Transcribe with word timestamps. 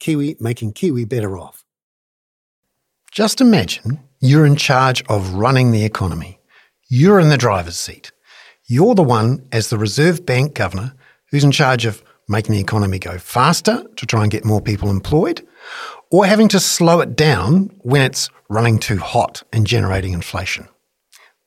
Kiwi 0.00 0.36
making 0.40 0.72
Kiwi 0.72 1.04
better 1.04 1.36
off. 1.38 1.64
Just 3.12 3.40
imagine 3.40 4.00
you're 4.20 4.46
in 4.46 4.56
charge 4.56 5.02
of 5.08 5.34
running 5.34 5.72
the 5.72 5.84
economy. 5.84 6.38
You're 6.88 7.20
in 7.20 7.28
the 7.28 7.38
driver's 7.38 7.76
seat. 7.76 8.12
You're 8.66 8.94
the 8.94 9.02
one, 9.02 9.46
as 9.52 9.70
the 9.70 9.78
Reserve 9.78 10.26
Bank 10.26 10.54
governor, 10.54 10.94
who's 11.30 11.44
in 11.44 11.52
charge 11.52 11.86
of 11.86 12.02
making 12.28 12.52
the 12.52 12.60
economy 12.60 12.98
go 12.98 13.18
faster 13.18 13.84
to 13.96 14.06
try 14.06 14.22
and 14.22 14.30
get 14.30 14.44
more 14.44 14.60
people 14.60 14.90
employed, 14.90 15.46
or 16.10 16.26
having 16.26 16.48
to 16.48 16.60
slow 16.60 17.00
it 17.00 17.16
down 17.16 17.70
when 17.82 18.02
it's 18.02 18.28
running 18.48 18.78
too 18.78 18.98
hot 18.98 19.42
and 19.52 19.66
generating 19.66 20.12
inflation. 20.12 20.68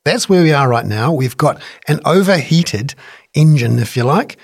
That's 0.05 0.30
where 0.30 0.44
we 0.44 0.53
are 0.53 0.70
right 0.70 0.86
now. 0.86 1.11
We've 1.11 1.38
got 1.38 1.61
an 1.88 2.00
overheated 2.05 2.95
engine, 3.34 3.80
if 3.80 3.97
you 3.97 4.03
like. 4.03 4.38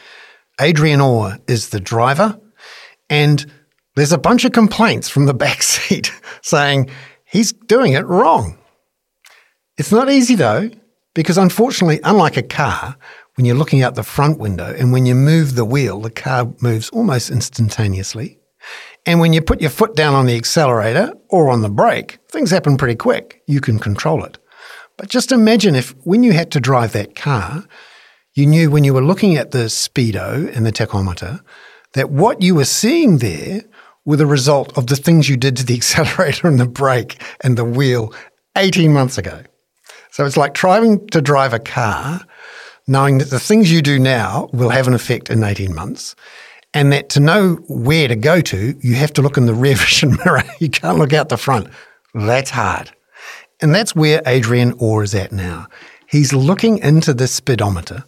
Adrian 0.60 1.02
Orr 1.02 1.40
is 1.48 1.70
the 1.70 1.80
driver, 1.80 2.40
and 3.10 3.46
there's 3.96 4.12
a 4.12 4.18
bunch 4.18 4.46
of 4.46 4.52
complaints 4.52 5.10
from 5.10 5.26
the 5.26 5.34
back 5.34 5.64
seat 5.64 6.12
saying 6.42 6.90
he's 7.26 7.52
doing 7.54 7.94
it 7.94 8.06
wrong. 8.06 8.58
It's 9.78 9.92
not 9.92 10.10
easy 10.10 10.36
though, 10.36 10.70
because 11.14 11.38
unfortunately, 11.38 12.00
unlike 12.04 12.38
a 12.38 12.44
car, 12.44 12.98
when 13.36 13.46
you're 13.46 13.56
looking 13.56 13.84
out 13.84 13.96
the 13.96 14.04
front 14.04 14.40
window 14.40 14.74
and 14.78 14.92
when 14.92 15.06
you 15.06 15.16
move 15.16 15.56
the 15.56 15.66
wheel, 15.66 16.00
the 16.00 16.10
car 16.10 16.54
moves 16.62 16.90
almost 16.90 17.30
instantaneously. 17.30 18.40
And 19.06 19.20
when 19.20 19.34
you 19.34 19.42
put 19.42 19.62
your 19.62 19.70
foot 19.70 19.96
down 19.96 20.14
on 20.14 20.26
the 20.26 20.36
accelerator 20.36 21.14
or 21.30 21.50
on 21.50 21.62
the 21.62 21.70
brake, 21.70 22.18
things 22.32 22.52
happen 22.52 22.78
pretty 22.78 22.96
quick. 22.96 23.44
You 23.48 23.62
can 23.62 23.78
control 23.78 24.24
it. 24.24 24.38
But 24.98 25.10
just 25.10 25.32
imagine 25.32 25.76
if 25.76 25.92
when 26.06 26.24
you 26.24 26.32
had 26.32 26.52
to 26.52 26.60
drive 26.60 26.94
that 26.94 27.16
car, 27.16 27.66
you 28.34 28.46
knew 28.46 28.72
when 28.72 28.84
you 28.84 28.94
were 28.94 29.04
looking 29.04 29.36
at 29.36 29.52
the 29.52 29.66
speedo 29.66 30.54
and 30.56 30.66
the 30.66 30.72
tachometer 30.72 31.42
that 31.94 32.10
what 32.10 32.42
you 32.42 32.56
were 32.56 32.66
seeing 32.66 33.20
there 33.20 33.64
were 34.06 34.16
the 34.18 34.26
result 34.26 34.78
of 34.78 34.88
the 34.88 34.96
things 34.96 35.28
you 35.28 35.38
did 35.38 35.58
to 35.58 35.66
the 35.66 35.74
accelerator 35.82 36.48
and 36.48 36.60
the 36.60 36.68
brake 36.68 37.22
and 37.42 37.58
the 37.58 37.66
wheel 37.66 38.14
18 38.58 38.94
months 38.94 39.18
ago. 39.18 39.42
So 40.12 40.26
it's 40.26 40.38
like 40.38 40.54
trying 40.54 41.08
to 41.10 41.22
drive 41.22 41.54
a 41.54 41.60
car 41.60 42.22
knowing 42.88 43.18
that 43.18 43.30
the 43.30 43.40
things 43.40 43.72
you 43.72 43.82
do 43.82 44.00
now 44.00 44.50
will 44.54 44.70
have 44.70 44.88
an 44.88 44.94
effect 44.94 45.30
in 45.30 45.44
18 45.44 45.74
months 45.74 46.16
and 46.74 46.92
that 46.92 47.10
to 47.10 47.20
know 47.20 47.56
where 47.68 48.08
to 48.08 48.16
go 48.16 48.42
to, 48.42 48.78
you 48.82 48.96
have 48.96 49.14
to 49.14 49.22
look 49.22 49.38
in 49.38 49.46
the 49.46 49.54
rear 49.64 49.76
vision 49.76 50.18
mirror. 50.24 50.44
you 50.60 50.70
can't 50.70 51.00
look 51.00 51.14
out 51.14 51.30
the 51.30 51.38
front. 51.38 51.68
That's 52.14 52.52
hard. 52.52 52.92
And 53.62 53.74
that's 53.74 53.96
where 53.96 54.22
Adrian 54.28 54.74
Orr 54.74 55.04
is 55.04 55.16
at 55.16 55.32
now. 55.32 55.68
He's 56.08 56.34
looking 56.34 56.78
into 56.80 57.14
the 57.14 57.28
speedometer 57.28 58.04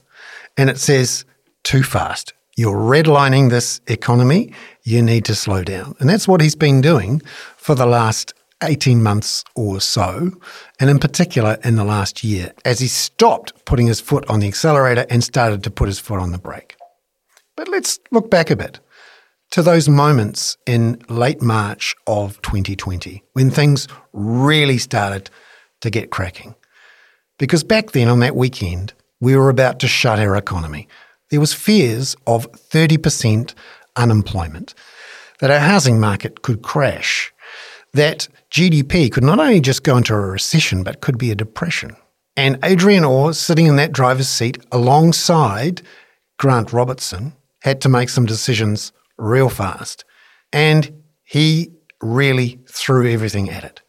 and 0.58 0.70
it 0.70 0.78
says, 0.78 1.25
too 1.64 1.84
fast. 1.84 2.34
You're 2.58 2.75
redlining 2.75 3.52
this 3.52 3.80
economy. 3.86 4.52
You 4.81 5.03
need 5.03 5.25
to 5.25 5.36
slow 5.36 5.63
down. 5.63 5.95
And 6.00 6.09
that's 6.09 6.27
what 6.27 6.41
he's 6.41 6.55
been 6.55 6.81
doing 6.81 7.22
for 7.55 7.75
the 7.75 7.86
last 7.86 8.33
18 8.63 9.03
months 9.03 9.44
or 9.55 9.80
so, 9.80 10.31
and 10.80 10.89
in 10.89 10.97
particular 10.97 11.59
in 11.63 11.75
the 11.75 11.83
last 11.83 12.23
year, 12.23 12.52
as 12.66 12.80
he 12.80 12.88
stopped 12.88 13.53
putting 13.66 13.85
his 13.85 14.00
foot 14.00 14.28
on 14.28 14.39
the 14.39 14.47
accelerator 14.47 15.06
and 15.12 15.23
started 15.23 15.63
to 15.63 15.69
put 15.69 15.88
his 15.88 16.00
foot 16.00 16.19
on 16.19 16.31
the 16.31 16.40
brake. 16.40 16.75
But 17.56 17.67
let's 17.67 18.00
look 18.09 18.31
back 18.31 18.50
a 18.50 18.56
bit 18.56 18.79
to 19.51 19.62
those 19.62 19.88
moments 19.88 20.57
in 20.66 21.00
late 21.09 21.44
March 21.44 21.96
of 22.07 22.41
2020 22.41 23.23
when 23.34 23.51
things 23.51 23.88
really 24.13 24.79
started 24.79 25.29
to 25.81 25.91
get 25.91 26.09
cracking. 26.09 26.56
Because 27.38 27.63
back 27.63 27.91
then 27.91 28.07
on 28.07 28.22
that 28.22 28.35
weekend, 28.35 28.94
we 29.19 29.35
were 29.35 29.50
about 29.50 29.79
to 29.81 29.88
shut 29.88 30.17
our 30.17 30.35
economy. 30.35 30.88
There 31.30 31.40
was 31.40 31.54
fears 31.54 32.16
of 32.26 32.52
30% 32.52 33.54
unemployment, 33.96 34.74
that 35.40 35.52
our 35.52 35.60
housing 35.60 36.00
market 36.00 36.42
could 36.42 36.62
crash, 36.62 37.34
that 37.94 38.28
GDP 38.52 39.12
could 39.12 39.24
not 39.24 39.40
only 39.40 39.62
just 39.62 39.84
go 39.84 39.98
into 39.98 40.14
a 40.14 40.20
recession, 40.20 40.84
but 40.84 41.02
could 41.02 41.18
be 41.18 41.32
a 41.32 41.36
depression. 41.36 41.96
And 42.36 42.60
Adrian 42.64 43.04
Orr, 43.04 43.34
sitting 43.34 43.66
in 43.66 43.76
that 43.78 43.92
driver's 43.92 44.30
seat 44.30 44.58
alongside 44.72 45.82
Grant 46.38 46.72
Robertson, 46.72 47.34
had 47.62 47.82
to 47.82 47.90
make 47.90 48.09
some 48.09 48.26
decisions 48.26 48.92
real 49.18 49.50
fast. 49.50 50.06
And 50.54 51.04
he 51.24 51.74
really 52.02 52.59
threw 52.70 53.12
everything 53.12 53.50
at 53.50 53.64
it. 53.64 53.82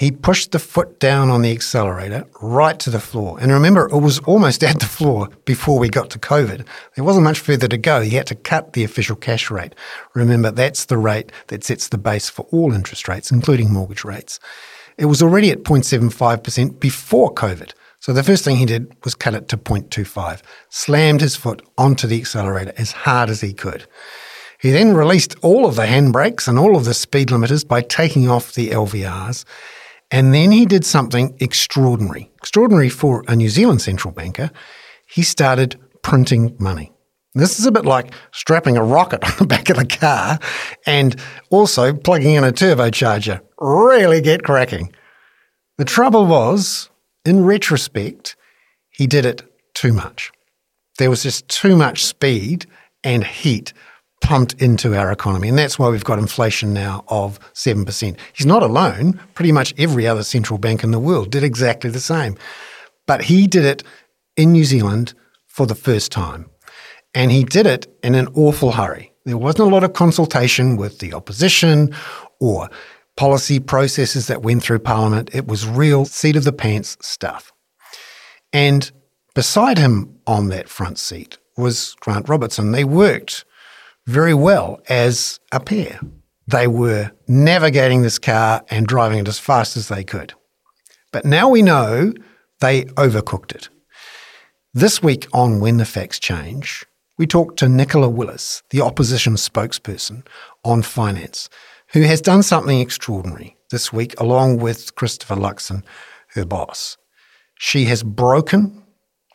He 0.00 0.10
pushed 0.10 0.52
the 0.52 0.58
foot 0.58 0.98
down 0.98 1.28
on 1.28 1.42
the 1.42 1.52
accelerator 1.52 2.24
right 2.40 2.80
to 2.80 2.88
the 2.88 3.00
floor. 3.00 3.36
And 3.38 3.52
remember, 3.52 3.86
it 3.86 3.98
was 3.98 4.18
almost 4.20 4.64
at 4.70 4.80
the 4.80 4.86
floor 4.86 5.28
before 5.44 5.78
we 5.78 5.90
got 5.90 6.08
to 6.10 6.18
COVID. 6.18 6.64
There 6.94 7.04
wasn't 7.04 7.24
much 7.24 7.38
further 7.38 7.68
to 7.68 7.76
go. 7.76 8.00
He 8.00 8.16
had 8.16 8.26
to 8.28 8.34
cut 8.34 8.72
the 8.72 8.82
official 8.82 9.14
cash 9.14 9.50
rate. 9.50 9.74
Remember, 10.14 10.50
that's 10.50 10.86
the 10.86 10.96
rate 10.96 11.30
that 11.48 11.64
sets 11.64 11.88
the 11.88 11.98
base 11.98 12.30
for 12.30 12.46
all 12.50 12.72
interest 12.72 13.08
rates, 13.08 13.30
including 13.30 13.74
mortgage 13.74 14.02
rates. 14.02 14.40
It 14.96 15.04
was 15.04 15.20
already 15.20 15.50
at 15.50 15.64
0.75% 15.64 16.80
before 16.80 17.34
COVID. 17.34 17.74
So 17.98 18.14
the 18.14 18.22
first 18.22 18.42
thing 18.42 18.56
he 18.56 18.64
did 18.64 18.96
was 19.04 19.14
cut 19.14 19.34
it 19.34 19.48
to 19.48 19.58
0.25, 19.58 20.40
slammed 20.70 21.20
his 21.20 21.36
foot 21.36 21.60
onto 21.76 22.06
the 22.06 22.18
accelerator 22.18 22.72
as 22.78 22.92
hard 22.92 23.28
as 23.28 23.42
he 23.42 23.52
could. 23.52 23.84
He 24.58 24.70
then 24.70 24.94
released 24.94 25.36
all 25.42 25.66
of 25.66 25.76
the 25.76 25.84
handbrakes 25.84 26.48
and 26.48 26.58
all 26.58 26.74
of 26.74 26.86
the 26.86 26.94
speed 26.94 27.28
limiters 27.28 27.68
by 27.68 27.82
taking 27.82 28.30
off 28.30 28.54
the 28.54 28.70
LVRs 28.70 29.44
and 30.10 30.34
then 30.34 30.50
he 30.50 30.66
did 30.66 30.84
something 30.84 31.36
extraordinary, 31.40 32.30
extraordinary 32.38 32.88
for 32.88 33.24
a 33.28 33.36
New 33.36 33.48
Zealand 33.48 33.80
central 33.80 34.12
banker. 34.12 34.50
He 35.08 35.22
started 35.22 35.78
printing 36.02 36.56
money. 36.58 36.92
This 37.34 37.60
is 37.60 37.66
a 37.66 37.72
bit 37.72 37.84
like 37.84 38.12
strapping 38.32 38.76
a 38.76 38.82
rocket 38.82 39.22
on 39.24 39.32
the 39.38 39.46
back 39.46 39.70
of 39.70 39.76
the 39.76 39.86
car 39.86 40.38
and 40.84 41.14
also 41.50 41.92
plugging 41.94 42.34
in 42.34 42.44
a 42.44 42.52
turbocharger. 42.52 43.40
Really 43.60 44.20
get 44.20 44.42
cracking. 44.42 44.92
The 45.78 45.84
trouble 45.84 46.26
was, 46.26 46.90
in 47.24 47.44
retrospect, 47.44 48.36
he 48.90 49.06
did 49.06 49.24
it 49.24 49.42
too 49.74 49.92
much. 49.92 50.32
There 50.98 51.08
was 51.08 51.22
just 51.22 51.48
too 51.48 51.76
much 51.76 52.04
speed 52.04 52.66
and 53.04 53.24
heat 53.24 53.72
pumped 54.20 54.54
into 54.54 54.94
our 54.94 55.10
economy. 55.10 55.48
And 55.48 55.58
that's 55.58 55.78
why 55.78 55.88
we've 55.88 56.04
got 56.04 56.18
inflation 56.18 56.72
now 56.72 57.04
of 57.08 57.40
7%. 57.54 58.16
He's 58.32 58.46
not 58.46 58.62
alone. 58.62 59.20
Pretty 59.34 59.52
much 59.52 59.74
every 59.78 60.06
other 60.06 60.22
central 60.22 60.58
bank 60.58 60.84
in 60.84 60.90
the 60.90 61.00
world 61.00 61.30
did 61.30 61.42
exactly 61.42 61.90
the 61.90 62.00
same. 62.00 62.36
But 63.06 63.22
he 63.22 63.46
did 63.46 63.64
it 63.64 63.82
in 64.36 64.52
New 64.52 64.64
Zealand 64.64 65.14
for 65.46 65.66
the 65.66 65.74
first 65.74 66.12
time. 66.12 66.48
And 67.14 67.32
he 67.32 67.44
did 67.44 67.66
it 67.66 67.86
in 68.02 68.14
an 68.14 68.28
awful 68.34 68.72
hurry. 68.72 69.12
There 69.24 69.36
wasn't 69.36 69.68
a 69.68 69.74
lot 69.74 69.84
of 69.84 69.94
consultation 69.94 70.76
with 70.76 70.98
the 71.00 71.12
opposition 71.12 71.94
or 72.38 72.70
policy 73.16 73.58
processes 73.58 74.28
that 74.28 74.42
went 74.42 74.62
through 74.62 74.78
Parliament. 74.78 75.30
It 75.34 75.46
was 75.46 75.66
real 75.66 76.04
seat 76.04 76.36
of 76.36 76.44
the 76.44 76.52
pants 76.52 76.96
stuff. 77.00 77.52
And 78.52 78.90
beside 79.34 79.78
him 79.78 80.18
on 80.26 80.48
that 80.48 80.68
front 80.68 80.98
seat 80.98 81.36
was 81.56 81.94
Grant 82.00 82.28
Robertson. 82.28 82.72
They 82.72 82.84
worked 82.84 83.44
very 84.06 84.34
well 84.34 84.80
as 84.88 85.38
a 85.52 85.60
pair. 85.60 86.00
They 86.46 86.66
were 86.66 87.12
navigating 87.28 88.02
this 88.02 88.18
car 88.18 88.64
and 88.70 88.86
driving 88.86 89.18
it 89.20 89.28
as 89.28 89.38
fast 89.38 89.76
as 89.76 89.88
they 89.88 90.02
could. 90.02 90.34
But 91.12 91.24
now 91.24 91.48
we 91.48 91.62
know 91.62 92.12
they 92.60 92.84
overcooked 92.84 93.54
it. 93.54 93.68
This 94.74 95.02
week 95.02 95.26
on 95.32 95.60
When 95.60 95.76
the 95.76 95.84
Facts 95.84 96.18
Change, 96.18 96.84
we 97.18 97.26
talked 97.26 97.58
to 97.58 97.68
Nicola 97.68 98.08
Willis, 98.08 98.62
the 98.70 98.80
opposition 98.80 99.34
spokesperson 99.34 100.26
on 100.64 100.82
finance, 100.82 101.48
who 101.92 102.02
has 102.02 102.20
done 102.20 102.42
something 102.42 102.80
extraordinary 102.80 103.56
this 103.70 103.92
week 103.92 104.18
along 104.20 104.58
with 104.58 104.94
Christopher 104.94 105.36
Luxon, 105.36 105.82
her 106.34 106.44
boss. 106.44 106.96
She 107.56 107.84
has 107.86 108.02
broken 108.02 108.84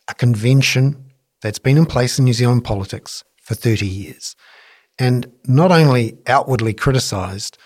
a 0.08 0.14
convention 0.14 1.12
that's 1.42 1.60
been 1.60 1.78
in 1.78 1.86
place 1.86 2.18
in 2.18 2.26
New 2.26 2.34
Zealand 2.34 2.64
politics 2.64 3.24
for 3.42 3.56
30 3.56 3.86
years 3.86 4.36
and 4.98 5.32
not 5.46 5.72
only 5.72 6.18
outwardly 6.28 6.74
criticised 6.74 7.58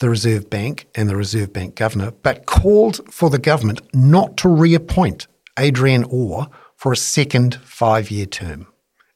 the 0.00 0.08
Reserve 0.08 0.48
Bank 0.48 0.88
and 0.94 1.08
the 1.08 1.16
Reserve 1.16 1.52
Bank 1.52 1.74
governor, 1.74 2.12
but 2.22 2.46
called 2.46 3.00
for 3.12 3.30
the 3.30 3.38
government 3.38 3.80
not 3.94 4.36
to 4.38 4.48
reappoint 4.48 5.26
Adrian 5.58 6.04
Orr 6.04 6.48
for 6.76 6.92
a 6.92 6.96
second 6.96 7.56
five 7.56 8.10
year 8.10 8.26
term. 8.26 8.66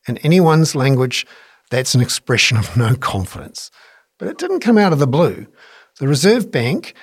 In 0.09 0.19
anyone's 0.19 0.75
language, 0.75 1.25
that's 1.71 1.95
an 1.95 2.01
expression 2.01 2.57
of 2.57 2.77
no 2.77 2.95
confidence. 2.97 3.71
but 4.19 4.29
it 4.29 4.39
didn't 4.39 4.61
come 4.61 4.79
out 4.79 4.93
of 4.93 4.99
the 5.01 5.07
blue. 5.07 5.47
The 5.99 6.07
Reserve 6.07 6.51
Bank 6.51 6.95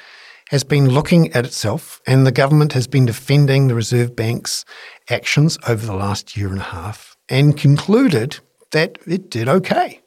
has 0.50 0.63
been 0.63 0.90
looking 0.90 1.31
at 1.34 1.46
itself, 1.46 2.01
and 2.07 2.25
the 2.25 2.31
government 2.31 2.74
has 2.74 2.88
been 2.88 3.06
defending 3.06 3.68
the 3.68 3.75
Reserve 3.75 4.16
Bank's 4.16 4.63
actions 5.10 5.57
over 5.68 5.86
the 5.86 5.96
last 5.96 6.38
year 6.38 6.48
and 6.50 6.60
a 6.60 6.63
half 6.63 7.18
and 7.28 7.57
concluded 7.57 8.40
that 8.71 8.98
it 9.07 9.30
did 9.30 9.48
okay, 9.48 10.01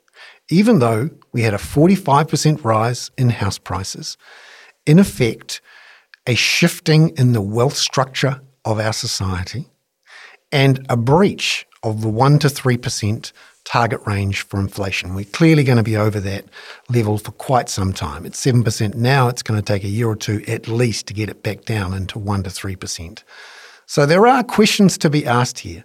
even 0.50 0.78
though 0.78 1.10
we 1.32 1.42
had 1.42 1.54
a 1.54 1.58
45% 1.58 2.64
rise 2.64 3.10
in 3.16 3.30
house 3.30 3.58
prices. 3.58 4.16
In 4.86 4.98
effect, 4.98 5.60
a 6.26 6.34
shifting 6.34 7.10
in 7.16 7.32
the 7.32 7.40
wealth 7.40 7.76
structure 7.76 8.40
of 8.64 8.78
our 8.78 8.92
society 8.92 9.68
and 10.50 10.84
a 10.88 10.96
breach 10.96 11.66
of 11.82 12.02
the 12.02 12.08
1 12.08 12.38
to 12.40 12.48
3% 12.48 13.32
target 13.64 14.00
range 14.06 14.42
for 14.42 14.60
inflation. 14.60 15.14
We're 15.14 15.24
clearly 15.24 15.64
going 15.64 15.78
to 15.78 15.82
be 15.82 15.96
over 15.96 16.20
that 16.20 16.44
level 16.88 17.18
for 17.18 17.32
quite 17.32 17.68
some 17.68 17.92
time. 17.92 18.26
It's 18.26 18.44
7% 18.44 18.94
now. 18.94 19.28
It's 19.28 19.42
going 19.42 19.60
to 19.60 19.64
take 19.64 19.84
a 19.84 19.88
year 19.88 20.08
or 20.08 20.16
two 20.16 20.42
at 20.46 20.68
least 20.68 21.06
to 21.06 21.14
get 21.14 21.28
it 21.28 21.42
back 21.42 21.64
down 21.64 21.94
into 21.94 22.18
1 22.18 22.42
to 22.44 22.50
3%. 22.50 23.22
So 23.86 24.06
there 24.06 24.26
are 24.26 24.42
questions 24.42 24.98
to 24.98 25.10
be 25.10 25.26
asked 25.26 25.60
here. 25.60 25.84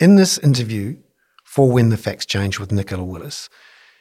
In 0.00 0.16
this 0.16 0.38
interview 0.38 0.96
for 1.52 1.70
When 1.70 1.90
the 1.90 1.98
Facts 1.98 2.24
Change 2.24 2.58
with 2.58 2.72
Nicola 2.72 3.04
Willis, 3.04 3.50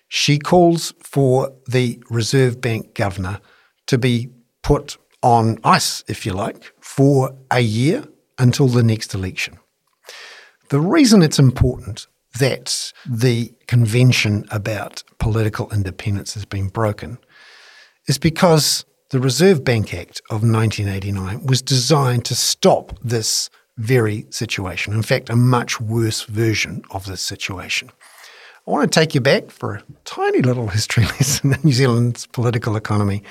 she 0.07 0.39
calls 0.39 0.93
for 1.01 1.51
the 1.67 2.01
Reserve 2.09 2.61
Bank 2.61 2.93
governor 2.93 3.41
to 3.87 3.97
be 3.97 4.29
put 4.61 4.95
on 5.21 5.59
ice, 5.65 6.01
if 6.07 6.25
you 6.25 6.31
like, 6.31 6.71
for 6.79 7.35
a 7.51 7.59
year 7.59 8.05
until 8.39 8.69
the 8.69 8.83
next 8.83 9.13
election. 9.13 9.59
The 10.69 10.79
reason 10.79 11.21
it's 11.21 11.39
important 11.39 12.07
that 12.39 12.93
the 13.05 13.53
convention 13.67 14.45
about 14.49 15.03
political 15.19 15.69
independence 15.73 16.33
has 16.35 16.45
been 16.45 16.69
broken 16.69 17.17
is 18.07 18.17
because 18.17 18.85
the 19.09 19.19
Reserve 19.19 19.65
Bank 19.65 19.93
Act 19.93 20.21
of 20.29 20.41
1989 20.41 21.47
was 21.47 21.61
designed 21.61 22.23
to 22.23 22.33
stop 22.33 22.97
this 23.03 23.49
very 23.81 24.25
situation. 24.29 24.93
In 24.93 25.01
fact, 25.01 25.29
a 25.29 25.35
much 25.35 25.81
worse 25.81 26.23
version 26.23 26.83
of 26.91 27.05
this 27.05 27.21
situation. 27.21 27.89
I 28.67 28.71
want 28.71 28.91
to 28.91 28.99
take 28.99 29.15
you 29.15 29.21
back 29.21 29.49
for 29.49 29.75
a 29.75 29.83
tiny 30.05 30.41
little 30.41 30.67
history 30.67 31.03
lesson 31.19 31.53
in 31.53 31.59
New 31.63 31.73
Zealand's 31.73 32.27
political 32.27 32.75
economy 32.75 33.23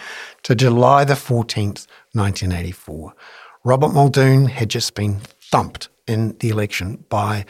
to 0.43 0.57
July 0.57 1.05
the 1.05 1.15
14th, 1.15 1.87
1984. 2.13 3.15
Robert 3.63 3.93
Muldoon 3.93 4.47
had 4.47 4.69
just 4.71 4.95
been 4.95 5.21
thumped 5.41 5.89
in 6.09 6.37
the 6.41 6.49
election 6.49 7.05
by 7.09 7.45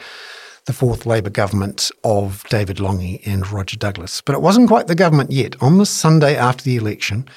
the 0.65 0.73
fourth 0.73 1.07
Labour 1.07 1.31
government 1.31 1.89
of 2.03 2.43
David 2.49 2.79
Lange 2.79 3.19
and 3.25 3.49
Roger 3.51 3.77
Douglas. 3.77 4.21
But 4.21 4.35
it 4.35 4.41
wasn't 4.41 4.67
quite 4.67 4.85
the 4.85 4.93
government 4.93 5.31
yet. 5.31 5.55
On 5.61 5.79
the 5.79 5.87
Sunday 5.87 6.35
after 6.35 6.63
the 6.63 6.77
election, 6.77 7.27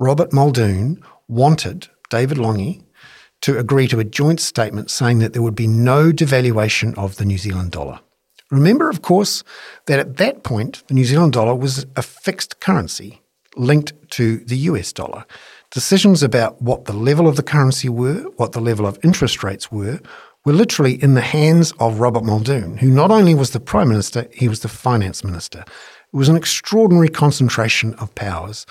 Robert 0.00 0.32
Muldoon 0.32 1.00
wanted 1.28 1.88
David 2.10 2.38
Lange 2.38 2.84
to 3.42 3.58
agree 3.58 3.86
to 3.88 4.00
a 4.00 4.04
joint 4.04 4.40
statement 4.40 4.90
saying 4.90 5.18
that 5.18 5.32
there 5.32 5.42
would 5.42 5.54
be 5.54 5.66
no 5.66 6.10
devaluation 6.10 6.96
of 6.96 7.16
the 7.16 7.24
New 7.24 7.38
Zealand 7.38 7.72
dollar. 7.72 8.00
Remember, 8.50 8.88
of 8.88 9.02
course, 9.02 9.44
that 9.86 9.98
at 9.98 10.16
that 10.18 10.42
point, 10.42 10.82
the 10.88 10.94
New 10.94 11.04
Zealand 11.04 11.32
dollar 11.32 11.54
was 11.54 11.86
a 11.96 12.02
fixed 12.02 12.60
currency 12.60 13.22
linked 13.56 13.92
to 14.10 14.38
the 14.38 14.56
US 14.56 14.92
dollar. 14.92 15.24
Decisions 15.70 16.22
about 16.22 16.60
what 16.60 16.84
the 16.84 16.92
level 16.92 17.28
of 17.28 17.36
the 17.36 17.42
currency 17.42 17.88
were, 17.88 18.22
what 18.36 18.52
the 18.52 18.60
level 18.60 18.86
of 18.86 18.98
interest 19.02 19.42
rates 19.42 19.72
were, 19.72 20.00
were 20.44 20.52
literally 20.52 21.02
in 21.02 21.14
the 21.14 21.20
hands 21.20 21.72
of 21.78 22.00
Robert 22.00 22.24
Muldoon, 22.24 22.76
who 22.76 22.90
not 22.90 23.10
only 23.10 23.34
was 23.34 23.50
the 23.50 23.60
Prime 23.60 23.88
Minister, 23.88 24.26
he 24.32 24.48
was 24.48 24.60
the 24.60 24.68
Finance 24.68 25.24
Minister. 25.24 25.60
It 25.60 26.16
was 26.16 26.28
an 26.28 26.36
extraordinary 26.36 27.08
concentration 27.08 27.94
of 27.94 28.14
powers 28.14 28.66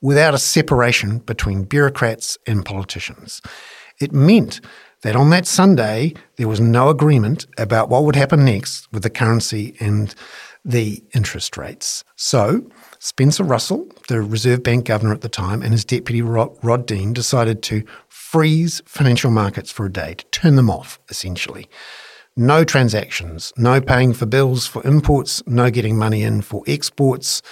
without 0.00 0.34
a 0.34 0.38
separation 0.38 1.18
between 1.18 1.64
bureaucrats 1.64 2.38
and 2.46 2.64
politicians. 2.64 3.40
It 4.00 4.12
meant 4.12 4.60
that 5.02 5.16
on 5.16 5.30
that 5.30 5.46
Sunday, 5.46 6.14
there 6.36 6.48
was 6.48 6.60
no 6.60 6.88
agreement 6.88 7.46
about 7.58 7.88
what 7.88 8.04
would 8.04 8.16
happen 8.16 8.44
next 8.44 8.90
with 8.92 9.02
the 9.02 9.10
currency 9.10 9.76
and 9.78 10.14
the 10.64 11.04
interest 11.14 11.56
rates. 11.56 12.04
So, 12.16 12.70
Spencer 12.98 13.44
Russell, 13.44 13.86
the 14.08 14.22
Reserve 14.22 14.62
Bank 14.62 14.86
governor 14.86 15.12
at 15.12 15.20
the 15.20 15.28
time, 15.28 15.62
and 15.62 15.72
his 15.72 15.84
deputy 15.84 16.22
Rod 16.22 16.86
Dean 16.86 17.12
decided 17.12 17.62
to 17.64 17.84
freeze 18.08 18.80
financial 18.86 19.30
markets 19.30 19.70
for 19.70 19.84
a 19.84 19.92
day, 19.92 20.14
to 20.14 20.24
turn 20.26 20.56
them 20.56 20.70
off, 20.70 20.98
essentially. 21.10 21.68
No 22.36 22.64
transactions, 22.64 23.52
no 23.56 23.80
paying 23.80 24.14
for 24.14 24.26
bills 24.26 24.66
for 24.66 24.84
imports, 24.86 25.42
no 25.46 25.70
getting 25.70 25.96
money 25.98 26.22
in 26.22 26.40
for 26.40 26.64
exports, 26.66 27.42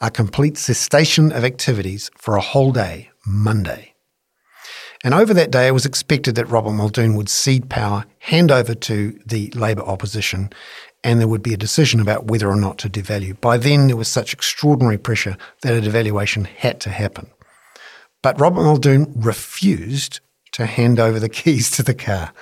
a 0.00 0.10
complete 0.10 0.58
cessation 0.58 1.32
of 1.32 1.44
activities 1.44 2.10
for 2.16 2.36
a 2.36 2.40
whole 2.40 2.70
day, 2.70 3.10
Monday. 3.26 3.87
And 5.04 5.14
over 5.14 5.32
that 5.34 5.50
day, 5.50 5.68
it 5.68 5.72
was 5.72 5.86
expected 5.86 6.34
that 6.34 6.46
Robert 6.46 6.72
Muldoon 6.72 7.14
would 7.14 7.28
cede 7.28 7.70
power, 7.70 8.04
hand 8.18 8.50
over 8.50 8.74
to 8.74 9.18
the 9.24 9.50
Labour 9.54 9.82
opposition, 9.82 10.50
and 11.04 11.20
there 11.20 11.28
would 11.28 11.42
be 11.42 11.54
a 11.54 11.58
decision 11.58 12.00
about 12.00 12.26
whether 12.26 12.48
or 12.48 12.56
not 12.56 12.78
to 12.78 12.90
devalue. 12.90 13.40
By 13.40 13.58
then, 13.58 13.86
there 13.86 13.96
was 13.96 14.08
such 14.08 14.32
extraordinary 14.32 14.98
pressure 14.98 15.36
that 15.62 15.76
a 15.76 15.88
devaluation 15.88 16.46
had 16.46 16.80
to 16.80 16.90
happen. 16.90 17.30
But 18.22 18.40
Robert 18.40 18.62
Muldoon 18.62 19.12
refused 19.14 20.20
to 20.52 20.66
hand 20.66 20.98
over 20.98 21.20
the 21.20 21.28
keys 21.40 21.70
to 21.72 21.82
the 21.82 21.94
car. 21.94 22.32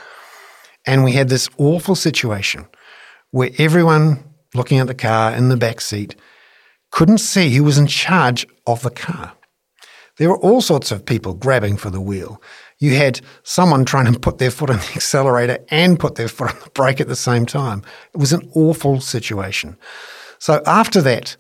And 0.86 1.04
we 1.04 1.12
had 1.12 1.28
this 1.28 1.48
awful 1.58 1.94
situation 1.94 2.66
where 3.32 3.50
everyone 3.58 4.24
looking 4.54 4.78
at 4.78 4.86
the 4.86 4.94
car 4.94 5.34
in 5.34 5.48
the 5.48 5.56
back 5.56 5.80
seat 5.80 6.16
couldn't 6.90 7.18
see 7.18 7.50
who 7.50 7.64
was 7.64 7.76
in 7.76 7.86
charge 7.86 8.46
of 8.66 8.82
the 8.82 8.90
car. 8.90 9.34
There 10.18 10.28
were 10.28 10.38
all 10.38 10.60
sorts 10.60 10.90
of 10.90 11.04
people 11.04 11.34
grabbing 11.34 11.76
for 11.76 11.90
the 11.90 12.00
wheel. 12.00 12.40
You 12.78 12.94
had 12.94 13.20
someone 13.42 13.84
trying 13.84 14.12
to 14.12 14.18
put 14.18 14.38
their 14.38 14.50
foot 14.50 14.70
on 14.70 14.76
the 14.76 14.92
accelerator 14.94 15.58
and 15.70 15.98
put 15.98 16.14
their 16.14 16.28
foot 16.28 16.54
on 16.54 16.60
the 16.62 16.70
brake 16.70 17.00
at 17.00 17.08
the 17.08 17.16
same 17.16 17.46
time. 17.46 17.82
It 18.14 18.18
was 18.18 18.32
an 18.32 18.50
awful 18.54 19.00
situation. 19.00 19.76
So 20.38 20.62
after 20.66 21.00
that 21.02 21.36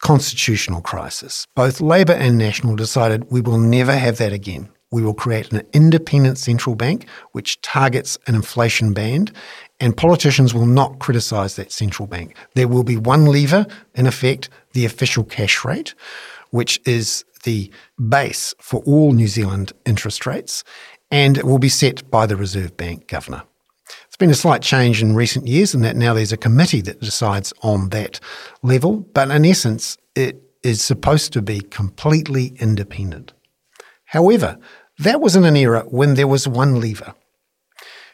constitutional 0.00 0.80
crisis, 0.80 1.46
both 1.54 1.80
Labour 1.80 2.12
and 2.12 2.36
National 2.36 2.76
decided 2.76 3.30
we 3.30 3.40
will 3.40 3.58
never 3.58 3.96
have 3.96 4.18
that 4.18 4.32
again 4.32 4.68
we 4.94 5.02
will 5.02 5.12
create 5.12 5.50
an 5.52 5.66
independent 5.72 6.38
central 6.38 6.76
bank 6.76 7.08
which 7.32 7.60
targets 7.62 8.16
an 8.28 8.36
inflation 8.36 8.92
band, 8.92 9.32
and 9.80 9.96
politicians 9.96 10.54
will 10.54 10.66
not 10.66 11.00
criticise 11.00 11.56
that 11.56 11.72
central 11.72 12.06
bank. 12.06 12.36
There 12.54 12.68
will 12.68 12.84
be 12.84 12.96
one 12.96 13.26
lever, 13.26 13.66
in 13.96 14.06
effect, 14.06 14.48
the 14.72 14.84
official 14.84 15.24
cash 15.24 15.64
rate, 15.64 15.94
which 16.50 16.80
is 16.86 17.24
the 17.44 17.70
base 18.08 18.54
for 18.60 18.82
all 18.82 19.12
New 19.12 19.28
Zealand 19.28 19.72
interest 19.86 20.26
rates, 20.26 20.64
and 21.10 21.38
it 21.38 21.44
will 21.44 21.58
be 21.58 21.68
set 21.68 22.10
by 22.10 22.26
the 22.26 22.36
Reserve 22.36 22.76
Bank 22.76 23.06
governor. 23.06 23.44
It's 24.06 24.16
been 24.16 24.30
a 24.30 24.34
slight 24.34 24.62
change 24.62 25.02
in 25.02 25.14
recent 25.14 25.46
years 25.46 25.74
in 25.74 25.82
that 25.82 25.96
now 25.96 26.14
there's 26.14 26.32
a 26.32 26.36
committee 26.36 26.80
that 26.82 27.00
decides 27.00 27.52
on 27.62 27.90
that 27.90 28.20
level, 28.62 29.00
but 29.12 29.30
in 29.30 29.44
essence, 29.44 29.96
it 30.14 30.42
is 30.62 30.82
supposed 30.82 31.32
to 31.34 31.42
be 31.42 31.60
completely 31.60 32.56
independent. 32.58 33.32
However, 34.06 34.58
that 34.98 35.20
was 35.20 35.36
in 35.36 35.44
an 35.44 35.56
era 35.56 35.84
when 35.88 36.14
there 36.14 36.28
was 36.28 36.46
one 36.46 36.80
lever. 36.80 37.14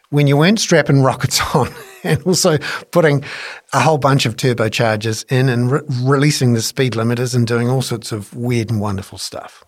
When 0.09 0.27
you 0.27 0.37
weren't 0.37 0.59
strapping 0.59 1.03
rockets 1.03 1.41
on 1.55 1.73
and 2.05 2.23
also 2.23 2.59
putting 2.91 3.25
a 3.73 3.81
whole 3.81 3.99
bunch 3.99 4.27
of 4.27 4.37
turbochargers 4.37 5.31
in 5.31 5.49
and 5.49 5.71
re- 5.71 5.81
releasing 6.03 6.53
the 6.53 6.63
speed 6.63 6.95
limiters 6.95 7.35
and 7.35 7.47
doing 7.47 7.69
all 7.69 7.83
sorts 7.83 8.13
of 8.13 8.35
weird 8.35 8.71
and 8.71 8.81
wonderful 8.81 9.19
stuff. 9.19 9.65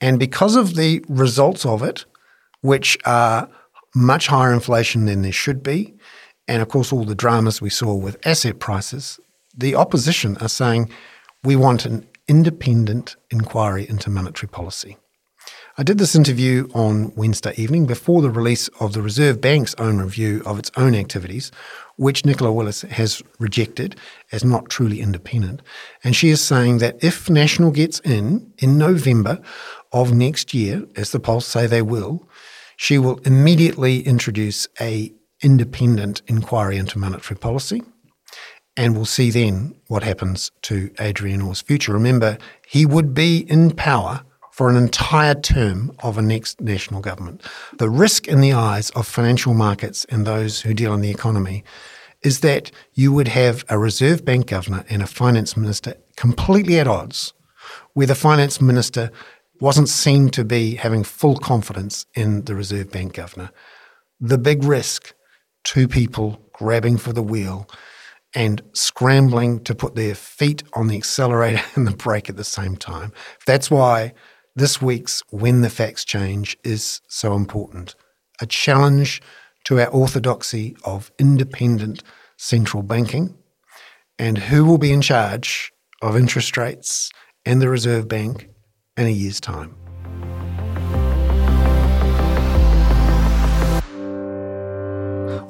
And 0.00 0.18
because 0.18 0.56
of 0.56 0.76
the 0.76 1.04
results 1.08 1.66
of 1.66 1.82
it, 1.82 2.04
which 2.62 2.98
are 3.04 3.48
much 3.94 4.28
higher 4.28 4.52
inflation 4.52 5.06
than 5.06 5.22
there 5.22 5.32
should 5.32 5.62
be, 5.62 5.94
and 6.48 6.62
of 6.62 6.68
course 6.68 6.92
all 6.92 7.04
the 7.04 7.14
dramas 7.14 7.60
we 7.60 7.70
saw 7.70 7.94
with 7.94 8.24
asset 8.26 8.58
prices, 8.58 9.20
the 9.56 9.74
opposition 9.74 10.36
are 10.38 10.48
saying 10.48 10.90
we 11.42 11.56
want 11.56 11.84
an 11.84 12.06
independent 12.28 13.16
inquiry 13.30 13.88
into 13.88 14.10
monetary 14.10 14.48
policy. 14.48 14.96
I 15.80 15.82
did 15.82 15.96
this 15.96 16.14
interview 16.14 16.68
on 16.74 17.10
Wednesday 17.16 17.54
evening 17.56 17.86
before 17.86 18.20
the 18.20 18.28
release 18.28 18.68
of 18.80 18.92
the 18.92 19.00
Reserve 19.00 19.40
Bank's 19.40 19.74
own 19.78 19.96
review 19.96 20.42
of 20.44 20.58
its 20.58 20.70
own 20.76 20.94
activities, 20.94 21.50
which 21.96 22.26
Nicola 22.26 22.52
Willis 22.52 22.82
has 22.82 23.22
rejected 23.38 23.98
as 24.30 24.44
not 24.44 24.68
truly 24.68 25.00
independent. 25.00 25.62
And 26.04 26.14
she 26.14 26.28
is 26.28 26.42
saying 26.42 26.78
that 26.78 27.02
if 27.02 27.30
National 27.30 27.70
gets 27.70 27.98
in 28.00 28.52
in 28.58 28.76
November 28.76 29.40
of 29.90 30.12
next 30.12 30.52
year, 30.52 30.84
as 30.96 31.12
the 31.12 31.18
polls 31.18 31.46
say 31.46 31.66
they 31.66 31.80
will, 31.80 32.28
she 32.76 32.98
will 32.98 33.16
immediately 33.24 34.00
introduce 34.00 34.68
a 34.82 35.10
independent 35.40 36.20
inquiry 36.26 36.76
into 36.76 36.98
monetary 36.98 37.38
policy. 37.38 37.82
And 38.76 38.94
we'll 38.94 39.06
see 39.06 39.30
then 39.30 39.74
what 39.86 40.02
happens 40.02 40.50
to 40.60 40.90
Adrian 41.00 41.40
Orr's 41.40 41.62
future. 41.62 41.94
Remember, 41.94 42.36
he 42.68 42.84
would 42.84 43.14
be 43.14 43.50
in 43.50 43.70
power 43.70 44.26
for 44.60 44.68
an 44.68 44.76
entire 44.76 45.34
term 45.34 45.90
of 46.00 46.18
a 46.18 46.20
next 46.20 46.60
national 46.60 47.00
government. 47.00 47.40
The 47.78 47.88
risk 47.88 48.28
in 48.28 48.42
the 48.42 48.52
eyes 48.52 48.90
of 48.90 49.06
financial 49.06 49.54
markets 49.54 50.04
and 50.10 50.26
those 50.26 50.60
who 50.60 50.74
deal 50.74 50.92
in 50.92 51.00
the 51.00 51.08
economy 51.08 51.64
is 52.20 52.40
that 52.40 52.70
you 52.92 53.10
would 53.10 53.28
have 53.28 53.64
a 53.70 53.78
Reserve 53.78 54.22
Bank 54.22 54.48
governor 54.48 54.84
and 54.90 55.00
a 55.00 55.06
finance 55.06 55.56
minister 55.56 55.94
completely 56.16 56.78
at 56.78 56.86
odds 56.86 57.32
where 57.94 58.06
the 58.06 58.14
finance 58.14 58.60
minister 58.60 59.10
wasn't 59.62 59.88
seen 59.88 60.28
to 60.28 60.44
be 60.44 60.74
having 60.74 61.04
full 61.04 61.38
confidence 61.38 62.04
in 62.12 62.44
the 62.44 62.54
Reserve 62.54 62.90
Bank 62.90 63.14
governor. 63.14 63.50
The 64.20 64.36
big 64.36 64.62
risk 64.62 65.14
two 65.64 65.88
people 65.88 66.38
grabbing 66.52 66.98
for 66.98 67.14
the 67.14 67.22
wheel 67.22 67.66
and 68.34 68.60
scrambling 68.74 69.64
to 69.64 69.74
put 69.74 69.94
their 69.94 70.14
feet 70.14 70.64
on 70.74 70.88
the 70.88 70.98
accelerator 70.98 71.62
and 71.76 71.86
the 71.86 71.96
brake 71.96 72.28
at 72.28 72.36
the 72.36 72.44
same 72.44 72.76
time. 72.76 73.14
That's 73.46 73.70
why 73.70 74.12
this 74.60 74.82
week's 74.82 75.22
When 75.30 75.62
the 75.62 75.70
Facts 75.70 76.04
Change 76.04 76.54
is 76.62 77.00
so 77.08 77.32
important. 77.32 77.94
A 78.42 78.46
challenge 78.46 79.22
to 79.64 79.80
our 79.80 79.86
orthodoxy 79.86 80.76
of 80.84 81.10
independent 81.18 82.02
central 82.36 82.82
banking 82.82 83.38
and 84.18 84.36
who 84.36 84.66
will 84.66 84.76
be 84.76 84.92
in 84.92 85.00
charge 85.00 85.72
of 86.02 86.14
interest 86.14 86.58
rates 86.58 87.10
and 87.46 87.62
the 87.62 87.70
Reserve 87.70 88.06
Bank 88.06 88.50
in 88.98 89.06
a 89.06 89.10
year's 89.10 89.40
time. 89.40 89.79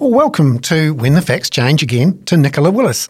Well, 0.01 0.13
welcome 0.13 0.61
to 0.61 0.95
When 0.95 1.13
the 1.13 1.21
Facts 1.21 1.51
Change 1.51 1.83
again 1.83 2.23
to 2.25 2.39
Nicola 2.39 2.71
Willis, 2.71 3.07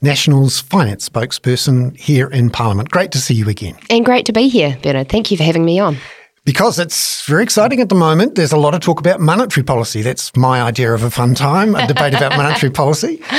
National's 0.00 0.58
finance 0.58 1.08
spokesperson 1.08 1.96
here 1.96 2.28
in 2.28 2.50
Parliament. 2.50 2.90
Great 2.90 3.12
to 3.12 3.18
see 3.18 3.32
you 3.32 3.48
again. 3.48 3.76
And 3.88 4.04
great 4.04 4.26
to 4.26 4.32
be 4.32 4.48
here, 4.48 4.76
Bernard. 4.82 5.08
Thank 5.08 5.30
you 5.30 5.36
for 5.36 5.44
having 5.44 5.64
me 5.64 5.78
on. 5.78 5.98
Because 6.44 6.80
it's 6.80 7.24
very 7.26 7.44
exciting 7.44 7.80
at 7.80 7.90
the 7.90 7.94
moment. 7.94 8.34
There's 8.34 8.50
a 8.50 8.56
lot 8.56 8.74
of 8.74 8.80
talk 8.80 8.98
about 8.98 9.20
monetary 9.20 9.62
policy. 9.62 10.02
That's 10.02 10.34
my 10.36 10.60
idea 10.60 10.92
of 10.92 11.04
a 11.04 11.12
fun 11.12 11.36
time, 11.36 11.76
a 11.76 11.86
debate 11.86 12.14
about 12.14 12.36
monetary 12.36 12.72
policy. 12.72 13.22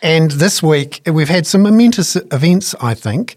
And 0.00 0.30
this 0.30 0.62
week, 0.62 1.02
we've 1.06 1.28
had 1.28 1.44
some 1.44 1.62
momentous 1.62 2.14
events, 2.14 2.72
I 2.80 2.94
think. 2.94 3.34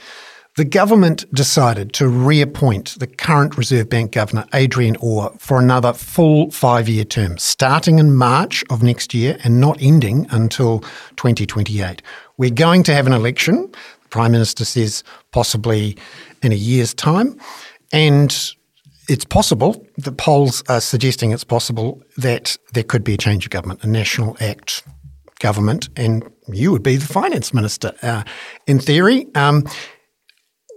The 0.57 0.65
government 0.65 1.23
decided 1.33 1.93
to 1.93 2.09
reappoint 2.09 2.99
the 2.99 3.07
current 3.07 3.57
Reserve 3.57 3.89
Bank 3.89 4.11
Governor, 4.11 4.45
Adrian 4.53 4.97
Orr, 4.97 5.31
for 5.39 5.57
another 5.57 5.93
full 5.93 6.51
five 6.51 6.89
year 6.89 7.05
term, 7.05 7.37
starting 7.37 7.99
in 7.99 8.13
March 8.13 8.61
of 8.69 8.83
next 8.83 9.13
year 9.13 9.37
and 9.45 9.61
not 9.61 9.81
ending 9.81 10.27
until 10.29 10.81
2028. 11.15 12.01
We're 12.35 12.49
going 12.49 12.83
to 12.83 12.93
have 12.93 13.07
an 13.07 13.13
election, 13.13 13.71
the 14.03 14.09
Prime 14.09 14.33
Minister 14.33 14.65
says 14.65 15.05
possibly 15.31 15.97
in 16.43 16.51
a 16.51 16.55
year's 16.55 16.93
time. 16.93 17.39
And 17.93 18.37
it's 19.07 19.25
possible, 19.25 19.85
the 19.97 20.11
polls 20.11 20.63
are 20.67 20.81
suggesting 20.81 21.31
it's 21.31 21.45
possible 21.45 22.01
that 22.17 22.57
there 22.73 22.83
could 22.83 23.05
be 23.05 23.13
a 23.13 23.17
change 23.17 23.45
of 23.45 23.51
government, 23.51 23.85
a 23.85 23.87
national 23.87 24.35
act 24.41 24.83
government, 25.39 25.87
and 25.95 26.29
you 26.49 26.73
would 26.73 26.83
be 26.83 26.97
the 26.97 27.07
finance 27.07 27.53
minister 27.53 27.93
uh, 28.03 28.23
in 28.67 28.79
theory. 28.79 29.27
Um, 29.33 29.63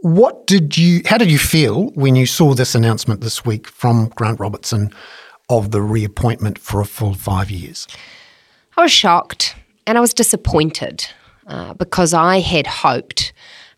what 0.04 0.46
did 0.46 0.76
you? 0.76 1.00
How 1.06 1.16
did 1.16 1.30
you 1.30 1.38
feel 1.38 1.86
when 1.94 2.14
you 2.14 2.26
saw 2.26 2.52
this 2.52 2.74
announcement 2.74 3.22
this 3.22 3.42
week 3.42 3.66
from 3.66 4.08
Grant 4.08 4.38
Robertson 4.38 4.92
of 5.48 5.70
the 5.70 5.80
reappointment 5.80 6.58
for 6.58 6.82
a 6.82 6.84
full 6.84 7.14
five 7.14 7.50
years? 7.50 7.88
I 8.76 8.82
was 8.82 8.92
shocked 8.92 9.56
and 9.86 9.96
I 9.96 10.02
was 10.02 10.12
disappointed 10.12 11.06
uh, 11.46 11.72
because 11.72 12.12
I 12.12 12.40
had 12.40 12.66
hoped 12.66 13.32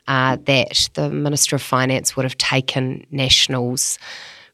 uh, 0.09 0.39
that 0.47 0.91
the 0.95 1.11
Minister 1.11 1.55
of 1.55 1.63
Finance 1.63 2.17
would 2.17 2.25
have 2.25 2.39
taken 2.39 3.07
Nationals 3.13 3.97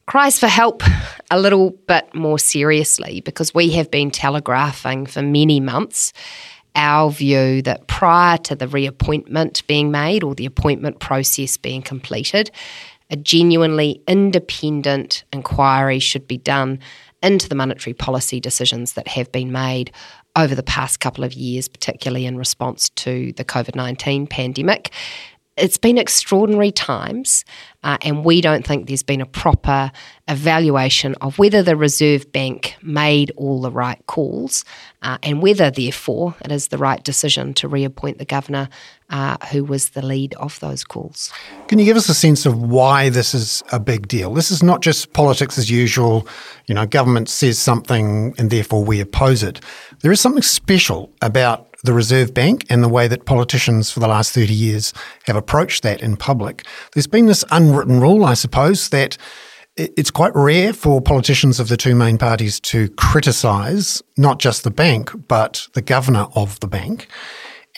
cries 0.05 0.39
for 0.39 0.47
help 0.47 0.83
a 1.31 1.39
little 1.39 1.71
bit 1.87 2.13
more 2.13 2.37
seriously 2.37 3.21
because 3.21 3.51
we 3.55 3.71
have 3.71 3.89
been 3.89 4.11
telegraphing 4.11 5.07
for 5.07 5.23
many 5.23 5.59
months 5.59 6.13
our 6.75 7.11
view 7.11 7.61
that 7.63 7.87
prior 7.87 8.37
to 8.39 8.55
the 8.55 8.67
reappointment 8.67 9.65
being 9.67 9.91
made 9.91 10.23
or 10.23 10.35
the 10.35 10.45
appointment 10.45 10.99
process 10.99 11.57
being 11.57 11.81
completed, 11.81 12.51
a 13.09 13.15
genuinely 13.15 14.01
independent 14.07 15.23
inquiry 15.31 15.99
should 15.99 16.27
be 16.27 16.37
done 16.37 16.79
into 17.21 17.47
the 17.47 17.55
monetary 17.55 17.93
policy 17.93 18.39
decisions 18.39 18.93
that 18.93 19.07
have 19.07 19.31
been 19.31 19.51
made 19.51 19.91
over 20.35 20.55
the 20.55 20.63
past 20.63 20.99
couple 20.99 21.23
of 21.23 21.33
years, 21.33 21.67
particularly 21.67 22.25
in 22.25 22.37
response 22.37 22.89
to 22.89 23.31
the 23.33 23.45
COVID 23.45 23.75
19 23.75 24.27
pandemic 24.27 24.91
it's 25.55 25.77
been 25.77 25.97
extraordinary 25.97 26.71
times, 26.71 27.45
uh, 27.83 27.97
and 28.01 28.25
we 28.25 28.41
don't 28.41 28.65
think 28.65 28.87
there's 28.87 29.03
been 29.03 29.21
a 29.21 29.25
proper 29.25 29.91
evaluation 30.27 31.15
of 31.21 31.37
whether 31.37 31.61
the 31.61 31.75
Reserve 31.75 32.31
Bank 32.31 32.75
made 32.81 33.31
all 33.37 33.61
the 33.61 33.69
right 33.69 34.03
calls 34.07 34.65
uh, 35.03 35.17
and 35.21 35.41
whether, 35.41 35.69
therefore, 35.69 36.33
it 36.43 36.51
is 36.51 36.69
the 36.69 36.77
right 36.77 37.03
decision 37.03 37.53
to 37.55 37.67
reappoint 37.67 38.17
the 38.17 38.25
governor 38.25 38.67
uh, 39.09 39.37
who 39.51 39.63
was 39.63 39.89
the 39.89 40.03
lead 40.03 40.33
of 40.35 40.59
those 40.59 40.83
calls. 40.83 41.31
Can 41.67 41.77
you 41.77 41.85
give 41.85 41.97
us 41.97 42.09
a 42.09 42.15
sense 42.15 42.47
of 42.47 42.59
why 42.59 43.09
this 43.09 43.35
is 43.35 43.61
a 43.71 43.79
big 43.79 44.07
deal? 44.07 44.33
This 44.33 44.49
is 44.49 44.63
not 44.63 44.81
just 44.81 45.13
politics 45.13 45.57
as 45.59 45.69
usual, 45.69 46.27
you 46.65 46.73
know, 46.73 46.87
government 46.87 47.29
says 47.29 47.59
something 47.59 48.33
and 48.39 48.49
therefore 48.49 48.83
we 48.83 48.99
oppose 48.99 49.43
it. 49.43 49.59
There 49.99 50.11
is 50.11 50.19
something 50.19 50.41
special 50.41 51.11
about 51.21 51.72
the 51.83 51.93
Reserve 51.93 52.33
Bank 52.33 52.65
and 52.69 52.83
the 52.83 52.89
way 52.89 53.07
that 53.07 53.25
politicians 53.25 53.91
for 53.91 53.99
the 53.99 54.07
last 54.07 54.33
30 54.33 54.53
years 54.53 54.93
have 55.25 55.35
approached 55.35 55.83
that 55.83 56.01
in 56.01 56.15
public. 56.15 56.65
There's 56.93 57.07
been 57.07 57.27
this 57.27 57.45
unwritten 57.51 57.99
rule, 57.99 58.25
I 58.25 58.33
suppose, 58.33 58.89
that 58.89 59.17
it's 59.75 60.11
quite 60.11 60.35
rare 60.35 60.71
for 60.71 61.01
politicians 61.01 61.59
of 61.59 61.67
the 61.67 61.77
two 61.77 61.95
main 61.95 62.17
parties 62.17 62.59
to 62.59 62.89
criticise 62.89 64.01
not 64.17 64.39
just 64.39 64.63
the 64.63 64.71
bank, 64.71 65.11
but 65.27 65.67
the 65.73 65.81
governor 65.81 66.27
of 66.35 66.59
the 66.59 66.67
bank. 66.67 67.07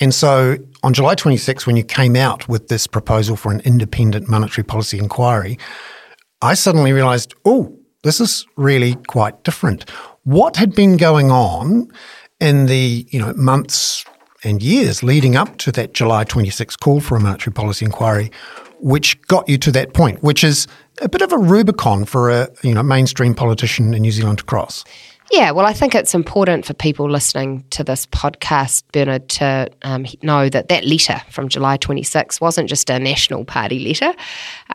And 0.02 0.14
so 0.14 0.58
on 0.84 0.94
July 0.94 1.16
26, 1.16 1.66
when 1.66 1.78
you 1.78 1.84
came 1.84 2.18
out 2.18 2.50
with 2.50 2.68
this 2.68 2.86
proposal 2.86 3.38
for 3.38 3.52
an 3.52 3.62
independent 3.62 4.30
monetary 4.30 4.66
policy 4.66 5.00
inquiry, 5.00 5.58
I 6.42 6.54
suddenly 6.54 6.92
realised, 6.92 7.34
oh, 7.46 7.78
this 8.04 8.20
is 8.20 8.46
really 8.58 8.96
quite 9.08 9.44
different. 9.44 9.90
What 10.24 10.58
had 10.58 10.76
been 10.76 10.98
going 10.98 11.32
on 11.32 11.90
in 12.40 12.66
the 12.66 13.06
you 13.10 13.20
know 13.20 13.34
months 13.34 14.06
and 14.44 14.62
years 14.62 15.02
leading 15.04 15.36
up 15.36 15.58
to 15.58 15.72
that 15.72 15.94
July 15.94 16.24
26 16.24 16.76
call 16.78 17.02
for 17.02 17.16
a 17.16 17.20
monetary 17.20 17.54
policy 17.54 17.86
inquiry, 17.86 18.32
which 18.80 19.20
got 19.24 19.48
you 19.50 19.58
to 19.58 19.72
that 19.72 19.94
point, 19.94 20.22
which 20.22 20.44
is 20.44 20.68
a 21.02 21.10
bit 21.10 21.22
of 21.22 21.32
a 21.32 21.38
Rubicon 21.38 22.06
for 22.06 22.30
a 22.30 22.50
you 22.62 22.74
know 22.74 22.84
mainstream 22.84 23.34
politician 23.34 23.94
in 23.94 24.02
New 24.02 24.12
Zealand 24.12 24.40
to 24.40 24.44
cross. 24.44 24.84
Yeah, 25.32 25.52
well, 25.52 25.66
I 25.66 25.74
think 25.74 25.96
it's 25.96 26.14
important 26.14 26.66
for 26.66 26.76
people 26.76 27.10
listening 27.10 27.66
to 27.72 27.84
this 27.84 28.06
podcast, 28.06 28.84
Bernard, 28.92 29.28
to 29.30 29.68
um, 29.82 30.06
know 30.22 30.50
that 30.50 30.70
that 30.70 30.86
letter 30.86 31.20
from 31.32 31.50
July 31.50 31.78
26 31.78 32.40
wasn't 32.40 32.70
just 32.70 32.92
a 32.92 33.00
National 33.00 33.44
Party 33.44 33.80
letter, 33.80 34.14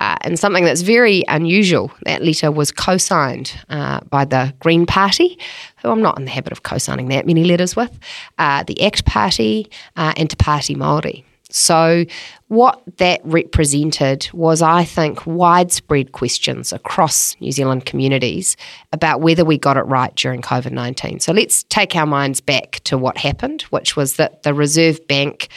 uh, 0.01 0.17
and 0.23 0.39
something 0.39 0.65
that's 0.65 0.81
very 0.81 1.23
unusual. 1.29 1.93
That 2.05 2.23
letter 2.23 2.51
was 2.51 2.73
co 2.73 2.97
signed 2.97 3.53
uh, 3.69 4.01
by 4.09 4.25
the 4.25 4.53
Green 4.59 4.87
Party, 4.87 5.39
who 5.83 5.91
I'm 5.91 6.03
not 6.03 6.19
in 6.19 6.25
the 6.25 6.31
habit 6.31 6.53
of 6.53 6.63
co 6.63 6.79
signing 6.79 7.09
that 7.09 7.27
many 7.27 7.45
letters 7.45 7.77
with, 7.77 7.97
uh, 8.39 8.65
the 8.65 8.83
ACT 8.83 9.05
Party, 9.05 9.71
uh, 9.97 10.15
and 10.17 10.29
Te 10.29 10.37
Pāti 10.37 10.77
Māori. 10.77 11.25
So, 11.53 12.05
what 12.49 12.83
that 12.99 13.21
represented 13.25 14.29
was, 14.33 14.63
I 14.63 14.85
think, 14.85 15.27
widespread 15.27 16.13
questions 16.13 16.73
across 16.73 17.37
New 17.41 17.53
Zealand 17.53 17.87
communities 17.87 18.57
about 18.93 19.21
whether 19.21 19.45
we 19.45 19.59
got 19.59 19.77
it 19.77 19.83
right 19.83 20.15
during 20.15 20.43
COVID 20.43 20.73
19. 20.73 21.21
So, 21.21 21.33
let's 21.33 21.65
take 21.65 21.97
our 21.97 22.07
minds 22.07 22.41
back 22.41 22.81
to 22.85 22.97
what 22.97 23.19
happened, 23.19 23.63
which 23.63 23.97
was 23.97 24.17
that 24.17 24.45
the 24.45 24.55
Reserve 24.55 25.07
Bank 25.09 25.49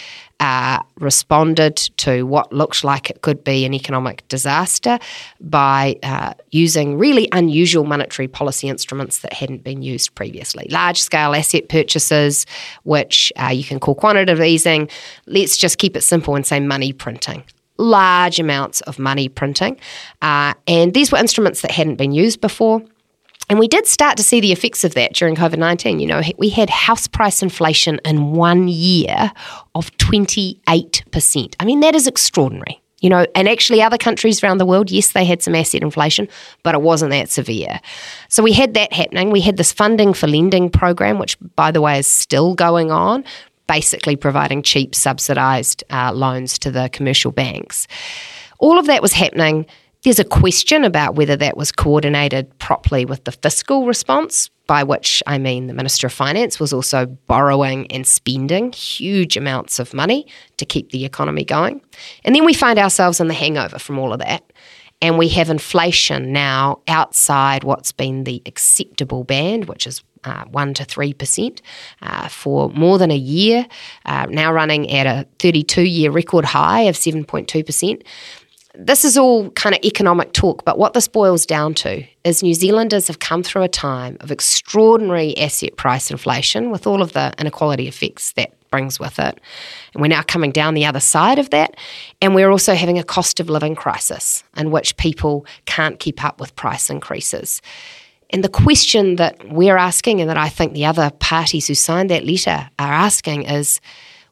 uh, 0.44 0.84
responded 1.00 1.78
to 1.96 2.24
what 2.24 2.52
looked 2.52 2.84
like 2.84 3.10
it 3.10 3.22
could 3.22 3.46
be 3.46 3.64
an 3.64 3.74
economic 3.74 4.28
disaster 4.28 5.00
by 5.40 5.96
uh, 6.04 6.34
using 6.52 6.98
really 6.98 7.30
unusual 7.32 7.86
monetary 7.86 8.28
policy 8.28 8.68
instruments 8.68 9.20
that 9.20 9.32
hadn't 9.32 9.64
been 9.64 9.82
used 9.82 10.14
previously. 10.16 10.68
Large 10.70 11.02
scale 11.02 11.34
asset 11.34 11.70
purchases, 11.70 12.46
which 12.84 13.32
uh, 13.42 13.48
you 13.48 13.64
can 13.64 13.80
call 13.80 13.96
quantitative 13.96 14.42
easing. 14.42 14.90
Let's 15.28 15.56
just 15.56 15.78
keep 15.78 15.96
it 15.96 16.02
simple 16.02 16.36
and 16.36 16.46
say 16.46 16.60
money 16.60 16.92
printing 16.92 17.46
large 17.80 18.40
amounts 18.40 18.82
of 18.82 19.00
money 19.00 19.28
printing. 19.28 19.76
Uh, 20.22 20.54
and 20.68 20.94
these 20.94 21.12
were 21.12 21.18
instruments 21.18 21.62
that 21.62 21.72
hadn't 21.72 21.96
been 21.96 22.12
used 22.12 22.40
before. 22.40 22.84
And 23.54 23.60
we 23.60 23.68
did 23.68 23.86
start 23.86 24.18
to 24.18 24.24
see 24.24 24.40
the 24.40 24.52
effects 24.52 24.84
of 24.84 24.96
that 24.96 25.14
during 25.14 25.36
COVID 25.36 25.60
19. 25.60 26.00
You 26.00 26.08
know, 26.08 26.24
we 26.40 26.50
had 26.50 26.72
house 26.72 27.06
price 27.06 27.44
inflation 27.44 28.00
in 28.04 28.32
one 28.32 28.68
year 28.68 29.32
of 29.76 29.96
28%. 29.98 31.56
I 31.60 31.64
mean, 31.64 31.80
that 31.82 31.94
is 31.94 32.08
extraordinary. 32.08 32.82
You 33.00 33.12
know, 33.12 33.28
and 33.36 33.48
actually, 33.48 33.84
other 33.84 34.00
countries 34.00 34.44
around 34.44 34.58
the 34.58 34.66
world, 34.66 34.90
yes, 34.90 35.12
they 35.12 35.24
had 35.24 35.44
some 35.44 35.54
asset 35.54 35.84
inflation, 35.84 36.30
but 36.64 36.74
it 36.74 36.82
wasn't 36.82 37.12
that 37.12 37.30
severe. 37.30 37.80
So 38.28 38.42
we 38.42 38.54
had 38.54 38.74
that 38.74 38.92
happening. 38.92 39.30
We 39.30 39.42
had 39.42 39.58
this 39.58 39.72
funding 39.72 40.16
for 40.16 40.26
lending 40.26 40.72
program, 40.72 41.20
which, 41.20 41.38
by 41.56 41.70
the 41.70 41.80
way, 41.80 42.00
is 42.00 42.08
still 42.08 42.56
going 42.56 42.90
on, 42.90 43.24
basically 43.68 44.16
providing 44.16 44.64
cheap, 44.64 44.96
subsidised 44.96 45.84
uh, 45.92 46.12
loans 46.12 46.58
to 46.58 46.72
the 46.72 46.90
commercial 46.92 47.32
banks. 47.32 47.88
All 48.58 48.80
of 48.80 48.88
that 48.88 49.04
was 49.04 49.14
happening 49.14 49.68
There's 50.04 50.20
a 50.20 50.26
question 50.26 50.84
about 50.84 51.16
whether 51.16 51.38
that 51.38 51.56
was 51.56 51.72
coordinated 51.72 52.58
properly 52.60 53.06
with 53.06 53.24
the 53.24 53.32
fiscal 53.32 53.86
response, 53.86 54.50
by 54.68 54.84
which 54.84 55.24
I 55.28 55.38
mean 55.38 55.68
the 55.68 55.74
Minister 55.74 56.08
of 56.08 56.14
Finance 56.14 56.60
was 56.60 56.74
also 56.74 57.06
borrowing 57.06 57.90
and 57.90 58.06
spending 58.06 58.74
huge 58.74 59.38
amounts 59.38 59.80
of 59.80 59.94
money 59.94 60.28
to 60.58 60.66
keep 60.66 60.90
the 60.90 61.06
economy 61.06 61.46
going. 61.46 61.82
And 62.26 62.36
then 62.36 62.44
we 62.44 62.54
find 62.54 62.80
ourselves 62.80 63.22
in 63.22 63.30
the 63.30 63.34
hangover 63.34 63.80
from 63.80 63.98
all 63.98 64.12
of 64.12 64.20
that. 64.20 64.44
And 65.02 65.18
we 65.18 65.30
have 65.30 65.50
inflation 65.50 66.34
now 66.34 66.82
outside 66.90 67.64
what's 67.64 67.94
been 67.94 68.26
the 68.26 68.42
acceptable 68.46 69.24
band, 69.24 69.66
which 69.66 69.88
is 69.88 70.04
uh, 70.26 70.46
1 70.46 70.74
to 70.76 70.86
3% 70.86 71.62
uh, 72.02 72.28
for 72.30 72.70
more 72.70 72.98
than 72.98 73.12
a 73.12 73.18
year, 73.18 73.66
uh, 74.06 74.26
now 74.30 74.54
running 74.54 74.90
at 74.92 75.06
a 75.06 75.28
32 75.40 75.82
year 75.82 76.12
record 76.12 76.46
high 76.46 76.82
of 76.82 76.96
7.2% 76.96 78.02
this 78.76 79.06
is 79.06 79.18
all 79.18 79.52
kind 79.52 79.76
of 79.76 79.84
economic 79.84 80.34
talk, 80.34 80.66
but 80.66 80.80
what 80.80 80.94
this 80.94 81.08
boils 81.08 81.46
down 81.46 81.76
to 81.76 82.04
is 82.24 82.42
New 82.42 82.56
Zealanders 82.56 83.08
have 83.08 83.20
come 83.20 83.44
through 83.44 83.62
a 83.62 83.70
time 83.70 84.18
of 84.20 84.32
extraordinary 84.32 85.38
asset 85.38 85.78
price 85.78 86.10
inflation 86.10 86.72
with 86.72 86.88
all 86.88 87.02
of 87.02 87.14
the 87.14 87.34
inequality 87.38 87.88
effects 87.88 88.34
that 88.34 88.52
brings 88.72 89.00
with 89.00 89.20
it. 89.20 89.40
And 89.94 90.02
we're 90.02 90.08
now 90.08 90.24
coming 90.24 90.52
down 90.52 90.74
the 90.74 90.86
other 90.86 91.00
side 91.00 91.38
of 91.38 91.52
that. 91.52 91.78
And 92.20 92.34
we're 92.34 92.50
also 92.50 92.74
having 92.74 92.98
a 92.98 93.04
cost 93.04 93.40
of 93.40 93.48
living 93.48 93.76
crisis 93.76 94.44
in 94.58 94.72
which 94.72 94.98
people 94.98 95.46
can't 95.66 96.00
keep 96.00 96.24
up 96.24 96.40
with 96.40 96.56
price 96.56 96.90
increases. 96.90 97.62
And 98.32 98.44
the 98.44 98.50
question 98.50 99.18
that 99.18 99.38
we're 99.50 99.78
asking, 99.78 100.22
and 100.22 100.30
that 100.32 100.38
I 100.38 100.50
think 100.50 100.74
the 100.74 100.86
other 100.86 101.12
parties 101.20 101.68
who 101.68 101.76
signed 101.76 102.10
that 102.10 102.26
letter 102.26 102.68
are 102.80 102.94
asking, 102.94 103.44
is 103.44 103.80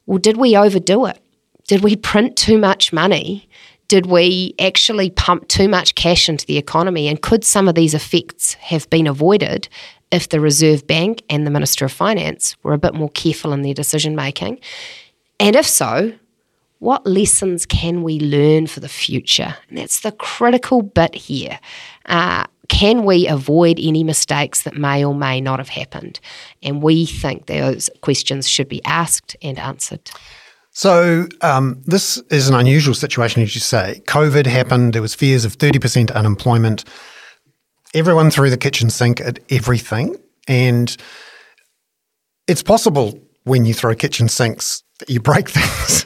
well, 0.08 0.18
did 0.18 0.38
we 0.38 0.58
overdo 0.58 1.06
it? 1.06 1.22
Did 1.68 1.84
we 1.84 1.96
print 1.96 2.36
too 2.36 2.58
much 2.58 2.92
money? 2.92 3.48
Did 3.92 4.06
we 4.06 4.56
actually 4.58 5.10
pump 5.10 5.50
too 5.50 5.68
much 5.68 5.96
cash 5.96 6.30
into 6.30 6.46
the 6.46 6.58
economy? 6.58 7.10
And 7.10 7.22
could 7.22 7.44
some 7.44 7.68
of 7.68 7.76
these 7.76 7.94
effects 7.94 8.54
have 8.54 8.90
been 8.90 9.06
avoided 9.06 9.68
if 10.14 10.30
the 10.30 10.40
Reserve 10.40 10.88
Bank 10.88 11.24
and 11.30 11.46
the 11.46 11.52
Minister 11.52 11.84
of 11.84 11.92
Finance 11.92 12.56
were 12.64 12.72
a 12.72 12.78
bit 12.78 12.94
more 12.94 13.10
careful 13.10 13.52
in 13.52 13.64
their 13.64 13.74
decision 13.74 14.16
making? 14.16 14.62
And 15.42 15.58
if 15.58 15.68
so, 15.68 16.14
what 16.80 17.06
lessons 17.06 17.66
can 17.66 18.02
we 18.02 18.22
learn 18.22 18.68
for 18.68 18.80
the 18.80 18.88
future? 18.88 19.58
And 19.68 19.78
that's 19.78 20.00
the 20.00 20.14
critical 20.14 20.84
bit 20.84 21.14
here. 21.14 21.60
Uh, 22.06 22.46
can 22.70 23.04
we 23.04 23.28
avoid 23.28 23.78
any 23.78 24.06
mistakes 24.06 24.62
that 24.62 24.78
may 24.78 25.04
or 25.04 25.14
may 25.14 25.42
not 25.42 25.60
have 25.60 25.68
happened? 25.68 26.22
And 26.64 26.82
we 26.82 27.06
think 27.06 27.48
those 27.48 27.90
questions 28.00 28.48
should 28.48 28.70
be 28.70 28.82
asked 28.86 29.36
and 29.42 29.60
answered. 29.60 30.12
So 30.72 31.28
um, 31.42 31.82
this 31.86 32.18
is 32.30 32.48
an 32.48 32.56
unusual 32.56 32.94
situation, 32.94 33.42
as 33.42 33.54
you 33.54 33.62
say. 33.62 34.02
COVID 34.08 34.46
happened. 34.46 34.94
There 34.94 35.02
was 35.02 35.14
fears 35.14 35.44
of 35.44 35.54
thirty 35.54 35.80
percent 35.80 36.12
unemployment. 36.12 36.86
Everyone 37.94 38.32
threw 38.32 38.50
the 38.50 38.58
kitchen 38.58 38.90
sink 38.90 39.20
at 39.20 39.40
everything, 39.50 40.16
and 40.48 40.96
it's 42.48 42.64
possible 42.64 43.20
when 43.44 43.66
you 43.66 43.74
throw 43.74 43.94
kitchen 43.96 44.30
sinks 44.30 44.82
that 45.00 45.10
you 45.10 45.20
break 45.20 45.50
things 45.58 46.06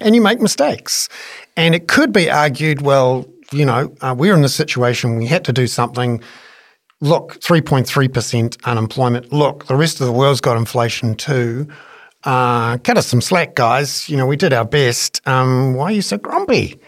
and 0.00 0.16
you 0.16 0.20
make 0.20 0.40
mistakes. 0.40 1.08
And 1.56 1.74
it 1.74 1.86
could 1.86 2.12
be 2.12 2.28
argued, 2.28 2.82
well, 2.82 3.26
you 3.52 3.64
know, 3.64 3.94
uh, 4.00 4.14
we're 4.18 4.34
in 4.34 4.42
this 4.42 4.54
situation. 4.54 5.16
We 5.16 5.26
had 5.26 5.44
to 5.44 5.52
do 5.52 5.68
something. 5.68 6.20
Look, 7.00 7.40
three 7.40 7.60
point 7.60 7.86
three 7.86 8.08
percent 8.08 8.56
unemployment. 8.64 9.32
Look, 9.32 9.66
the 9.66 9.76
rest 9.76 10.00
of 10.00 10.08
the 10.08 10.12
world's 10.12 10.40
got 10.40 10.56
inflation 10.56 11.14
too 11.14 11.68
uh, 12.24 12.78
cut 12.78 12.98
us 12.98 13.06
some 13.06 13.20
slack, 13.20 13.54
guys. 13.54 14.08
You 14.08 14.16
know, 14.16 14.26
we 14.26 14.36
did 14.36 14.52
our 14.52 14.64
best. 14.64 15.20
Um, 15.26 15.74
why 15.74 15.86
are 15.86 15.92
you 15.92 16.02
so 16.02 16.18
grumpy? 16.18 16.78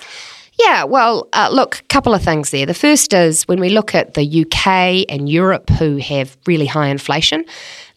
Yeah, 0.58 0.84
well, 0.84 1.28
uh, 1.32 1.48
look, 1.50 1.78
a 1.78 1.82
couple 1.84 2.14
of 2.14 2.22
things 2.22 2.50
there. 2.50 2.66
The 2.66 2.74
first 2.74 3.14
is 3.14 3.48
when 3.48 3.58
we 3.58 3.70
look 3.70 3.94
at 3.94 4.14
the 4.14 4.42
UK 4.42 5.06
and 5.08 5.28
Europe 5.28 5.70
who 5.70 5.96
have 5.96 6.36
really 6.46 6.66
high 6.66 6.88
inflation, 6.88 7.44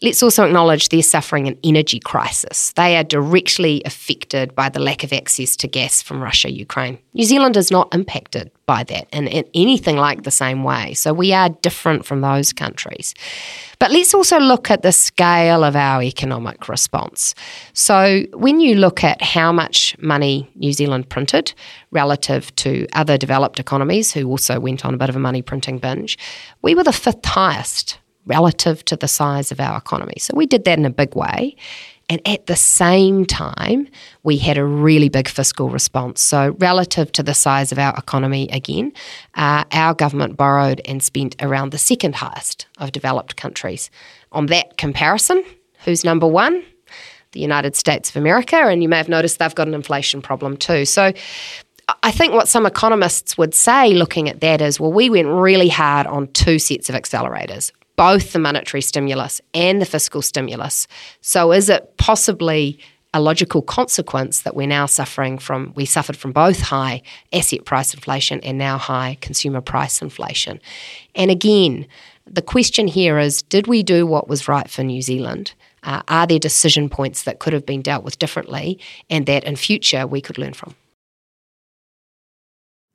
let's 0.02 0.22
also 0.22 0.44
acknowledge 0.44 0.88
they're 0.88 1.02
suffering 1.02 1.46
an 1.46 1.58
energy 1.62 2.00
crisis. 2.00 2.72
They 2.72 2.96
are 2.96 3.04
directly 3.04 3.82
affected 3.84 4.54
by 4.54 4.70
the 4.70 4.80
lack 4.80 5.04
of 5.04 5.12
access 5.12 5.54
to 5.56 5.68
gas 5.68 6.00
from 6.00 6.22
Russia, 6.22 6.50
Ukraine. 6.50 6.98
New 7.12 7.24
Zealand 7.24 7.56
is 7.56 7.70
not 7.70 7.94
impacted 7.94 8.50
by 8.66 8.82
that 8.84 9.08
in, 9.12 9.28
in 9.28 9.44
anything 9.54 9.96
like 9.96 10.24
the 10.24 10.30
same 10.30 10.64
way. 10.64 10.92
So 10.94 11.12
we 11.12 11.32
are 11.32 11.48
different 11.48 12.04
from 12.04 12.20
those 12.20 12.52
countries. 12.52 13.14
But 13.78 13.92
let's 13.92 14.12
also 14.12 14.38
look 14.38 14.70
at 14.70 14.82
the 14.82 14.92
scale 14.92 15.62
of 15.62 15.76
our 15.76 16.02
economic 16.02 16.68
response. 16.68 17.34
So 17.72 18.24
when 18.34 18.60
you 18.60 18.74
look 18.74 19.04
at 19.04 19.22
how 19.22 19.52
much 19.52 19.96
money 19.98 20.50
New 20.56 20.72
Zealand 20.72 21.08
printed 21.08 21.54
relative 21.92 22.54
to 22.56 22.86
other 22.92 23.16
developed 23.16 23.60
economies 23.60 24.12
who 24.12 24.28
also 24.28 24.58
went 24.58 24.84
on 24.84 24.94
a 24.94 24.98
bit 24.98 25.08
of 25.08 25.16
a 25.16 25.20
money 25.20 25.42
printing 25.42 25.78
binge, 25.78 26.18
we 26.62 26.74
were 26.74 26.84
the 26.84 26.92
fifth 26.92 27.24
highest 27.24 27.98
relative 28.26 28.84
to 28.86 28.96
the 28.96 29.08
size 29.08 29.52
of 29.52 29.60
our 29.60 29.78
economy. 29.78 30.14
So 30.18 30.34
we 30.34 30.46
did 30.46 30.64
that 30.64 30.78
in 30.78 30.84
a 30.84 30.90
big 30.90 31.14
way. 31.14 31.56
And 32.08 32.20
at 32.26 32.46
the 32.46 32.54
same 32.54 33.26
time, 33.26 33.88
we 34.22 34.36
had 34.36 34.56
a 34.56 34.64
really 34.64 35.08
big 35.08 35.28
fiscal 35.28 35.70
response. 35.70 36.20
So, 36.20 36.54
relative 36.60 37.10
to 37.12 37.22
the 37.22 37.34
size 37.34 37.72
of 37.72 37.78
our 37.78 37.96
economy, 37.96 38.48
again, 38.52 38.92
uh, 39.34 39.64
our 39.72 39.92
government 39.92 40.36
borrowed 40.36 40.80
and 40.84 41.02
spent 41.02 41.34
around 41.40 41.72
the 41.72 41.78
second 41.78 42.14
highest 42.14 42.66
of 42.78 42.92
developed 42.92 43.36
countries. 43.36 43.90
On 44.30 44.46
that 44.46 44.76
comparison, 44.76 45.44
who's 45.84 46.04
number 46.04 46.28
one? 46.28 46.62
The 47.32 47.40
United 47.40 47.74
States 47.74 48.08
of 48.10 48.16
America. 48.16 48.56
And 48.56 48.82
you 48.82 48.88
may 48.88 48.98
have 48.98 49.08
noticed 49.08 49.40
they've 49.40 49.54
got 49.54 49.66
an 49.66 49.74
inflation 49.74 50.22
problem 50.22 50.56
too. 50.56 50.84
So, 50.84 51.12
I 52.04 52.12
think 52.12 52.34
what 52.34 52.46
some 52.46 52.66
economists 52.66 53.36
would 53.36 53.54
say 53.54 53.94
looking 53.94 54.28
at 54.28 54.40
that 54.40 54.60
is 54.60 54.78
well, 54.78 54.92
we 54.92 55.10
went 55.10 55.26
really 55.26 55.68
hard 55.68 56.06
on 56.06 56.28
two 56.28 56.60
sets 56.60 56.88
of 56.88 56.94
accelerators 56.94 57.72
both 57.96 58.32
the 58.32 58.38
monetary 58.38 58.80
stimulus 58.80 59.40
and 59.54 59.80
the 59.80 59.86
fiscal 59.86 60.22
stimulus. 60.22 60.86
So, 61.20 61.52
is 61.52 61.68
it 61.68 61.96
possibly 61.96 62.78
a 63.14 63.20
logical 63.20 63.62
consequence 63.62 64.40
that 64.40 64.54
we're 64.54 64.66
now 64.66 64.86
suffering 64.86 65.38
from? 65.38 65.72
We 65.74 65.86
suffered 65.86 66.16
from 66.16 66.32
both 66.32 66.60
high 66.60 67.02
asset 67.32 67.64
price 67.64 67.94
inflation 67.94 68.40
and 68.40 68.58
now 68.58 68.78
high 68.78 69.18
consumer 69.20 69.60
price 69.60 70.02
inflation. 70.02 70.60
And 71.14 71.30
again, 71.30 71.86
the 72.26 72.42
question 72.42 72.88
here 72.88 73.18
is 73.18 73.42
did 73.42 73.66
we 73.66 73.82
do 73.82 74.06
what 74.06 74.28
was 74.28 74.48
right 74.48 74.68
for 74.68 74.82
New 74.82 75.02
Zealand? 75.02 75.54
Uh, 75.82 76.02
are 76.08 76.26
there 76.26 76.38
decision 76.38 76.88
points 76.88 77.22
that 77.22 77.38
could 77.38 77.52
have 77.52 77.64
been 77.64 77.80
dealt 77.80 78.04
with 78.04 78.18
differently 78.18 78.78
and 79.08 79.26
that 79.26 79.44
in 79.44 79.54
future 79.56 80.06
we 80.06 80.20
could 80.20 80.36
learn 80.36 80.52
from? 80.52 80.74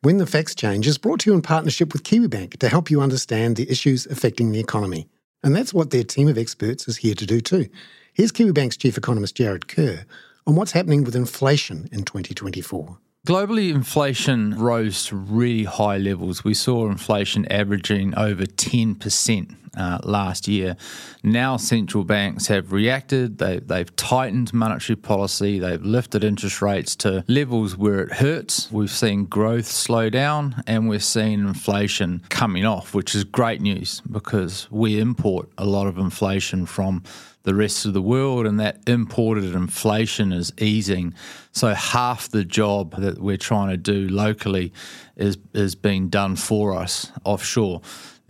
When 0.04 0.18
the 0.18 0.26
Facts 0.26 0.56
Change 0.56 0.88
is 0.88 0.98
brought 0.98 1.20
to 1.20 1.30
you 1.30 1.36
in 1.36 1.44
partnership 1.44 1.94
with 1.94 2.02
KiwiBank 2.02 2.58
to 2.58 2.70
help 2.70 2.90
you 2.90 3.02
understand 3.02 3.56
the 3.56 3.70
issues 3.70 4.08
affecting 4.08 4.52
the 4.52 4.60
economy. 4.60 5.08
And 5.44 5.56
that's 5.56 5.76
what 5.76 5.92
their 5.92 6.04
team 6.04 6.28
of 6.28 6.40
experts 6.40 6.88
is 6.88 6.98
here 6.98 7.14
to 7.14 7.26
do 7.28 7.40
too. 7.40 7.68
Here's 8.12 8.32
KiwiBank's 8.32 8.78
chief 8.78 8.98
economist 8.98 9.38
Jarrod 9.38 9.68
Kerr 9.68 10.06
on 10.48 10.56
what's 10.56 10.72
happening 10.72 11.04
with 11.04 11.16
inflation 11.16 11.88
in 11.92 12.04
2024. 12.04 12.98
Globally, 13.28 13.70
inflation 13.70 14.58
rose 14.58 15.06
to 15.06 15.16
really 15.16 15.66
high 15.66 16.00
levels. 16.00 16.44
We 16.44 16.56
saw 16.56 16.90
inflation 16.90 17.46
averaging 17.52 18.16
over 18.18 18.46
10% 18.46 19.56
uh, 19.78 20.00
last 20.04 20.48
year. 20.48 20.76
Now, 21.24 21.58
central 21.58 22.04
banks 22.04 22.48
have 22.48 22.72
reacted, 22.72 23.38
they, 23.38 23.60
they've 23.60 23.94
tightened 23.96 24.54
monetary 24.54 24.96
policy, 24.96 25.60
they've 25.60 25.84
lifted 25.84 26.24
interest 26.24 26.62
rates 26.62 26.96
to 26.98 27.24
levels 27.28 27.78
where 27.78 28.02
it 28.02 28.14
hurts. 28.14 28.72
We've 28.72 28.92
seen 28.92 29.26
growth 29.26 29.68
slow 29.68 30.10
down 30.10 30.64
and 30.68 30.90
we're 30.90 31.00
seeing 31.00 31.40
inflation 31.40 32.22
coming 32.30 32.66
off, 32.66 32.94
which 32.94 33.16
is 33.16 33.24
great 33.24 33.62
news 33.62 34.02
because 34.12 34.68
we 34.72 35.00
import 35.00 35.50
a 35.58 35.66
lot 35.66 35.88
of 35.88 35.98
inflation 35.98 36.66
from 36.66 37.04
the 37.44 37.56
rest 37.56 37.86
of 37.86 37.94
the 37.94 38.02
world, 38.02 38.46
and 38.46 38.60
that 38.60 38.78
imported 38.88 39.56
inflation 39.56 40.32
is 40.32 40.54
easing. 40.60 41.14
So 41.52 41.74
half 41.74 42.30
the 42.30 42.46
job 42.46 42.96
that 42.98 43.20
we're 43.20 43.38
trying 43.38 43.70
to 43.70 43.78
do 43.78 44.08
locally 44.08 44.72
is 45.16 45.38
is 45.54 45.76
being 45.76 46.10
done 46.10 46.36
for 46.36 46.76
us 46.76 47.12
offshore. 47.24 47.82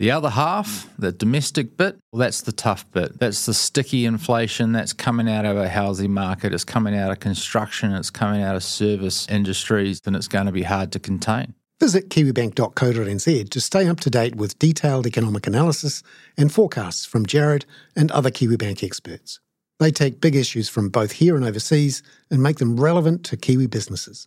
The 0.02 0.10
other 0.10 0.30
half, 0.30 0.92
the 0.98 1.12
domestic 1.12 1.76
bit, 1.76 1.96
well, 2.10 2.18
that's 2.18 2.40
the 2.40 2.50
tough 2.50 2.90
bit. 2.90 3.20
That's 3.20 3.46
the 3.46 3.54
sticky 3.54 4.04
inflation 4.04 4.72
that's 4.72 4.92
coming 4.92 5.30
out 5.30 5.44
of 5.44 5.56
a 5.56 5.68
housing 5.68 6.12
market. 6.12 6.52
It's 6.52 6.64
coming 6.64 6.98
out 6.98 7.12
of 7.12 7.20
construction. 7.20 7.92
It's 7.92 8.10
coming 8.10 8.42
out 8.42 8.56
of 8.56 8.64
service 8.64 9.28
industries, 9.28 10.00
and 10.04 10.16
it's 10.16 10.26
going 10.26 10.46
to 10.46 10.52
be 10.52 10.64
hard 10.64 10.90
to 10.90 10.98
contain. 10.98 11.54
Visit 11.78 12.08
kiwibank.co.nz 12.08 13.48
to 13.48 13.60
stay 13.60 13.86
up 13.86 14.00
to 14.00 14.10
date 14.10 14.34
with 14.34 14.58
detailed 14.58 15.06
economic 15.06 15.46
analysis 15.46 16.02
and 16.36 16.52
forecasts 16.52 17.04
from 17.04 17.24
Jarrod 17.24 17.64
and 17.94 18.10
other 18.10 18.32
KiwiBank 18.32 18.82
experts. 18.82 19.38
They 19.78 19.92
take 19.92 20.20
big 20.20 20.34
issues 20.34 20.68
from 20.68 20.88
both 20.88 21.12
here 21.12 21.36
and 21.36 21.44
overseas 21.44 22.02
and 22.28 22.42
make 22.42 22.58
them 22.58 22.80
relevant 22.80 23.22
to 23.26 23.36
Kiwi 23.36 23.68
businesses. 23.68 24.26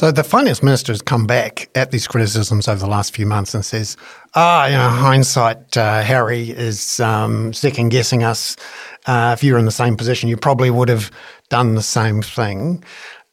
So 0.00 0.10
the 0.10 0.24
finance 0.24 0.62
minister 0.62 0.94
has 0.94 1.02
come 1.02 1.26
back 1.26 1.68
at 1.74 1.90
these 1.90 2.08
criticisms 2.08 2.68
over 2.68 2.80
the 2.80 2.86
last 2.86 3.14
few 3.14 3.26
months 3.26 3.52
and 3.52 3.62
says, 3.62 3.98
"Ah, 4.34 4.64
you 4.64 4.72
know, 4.72 4.88
hindsight, 4.88 5.76
uh, 5.76 6.00
Harry 6.00 6.52
is 6.52 7.00
um, 7.00 7.52
second 7.52 7.90
guessing 7.90 8.22
us. 8.22 8.56
Uh, 9.04 9.34
if 9.36 9.44
you 9.44 9.52
were 9.52 9.58
in 9.58 9.66
the 9.66 9.70
same 9.70 9.98
position, 9.98 10.30
you 10.30 10.38
probably 10.38 10.70
would 10.70 10.88
have 10.88 11.10
done 11.50 11.74
the 11.74 11.82
same 11.82 12.22
thing." 12.22 12.82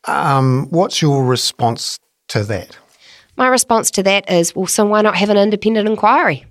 Um, 0.09 0.67
what's 0.69 1.01
your 1.01 1.23
response 1.23 1.99
to 2.27 2.43
that? 2.43 2.77
My 3.37 3.47
response 3.47 3.89
to 3.91 4.03
that 4.03 4.29
is, 4.29 4.53
well, 4.53 4.67
so 4.67 4.85
why 4.87 5.01
not 5.01 5.15
have 5.15 5.29
an 5.29 5.37
independent 5.37 5.87
inquiry? 5.87 6.45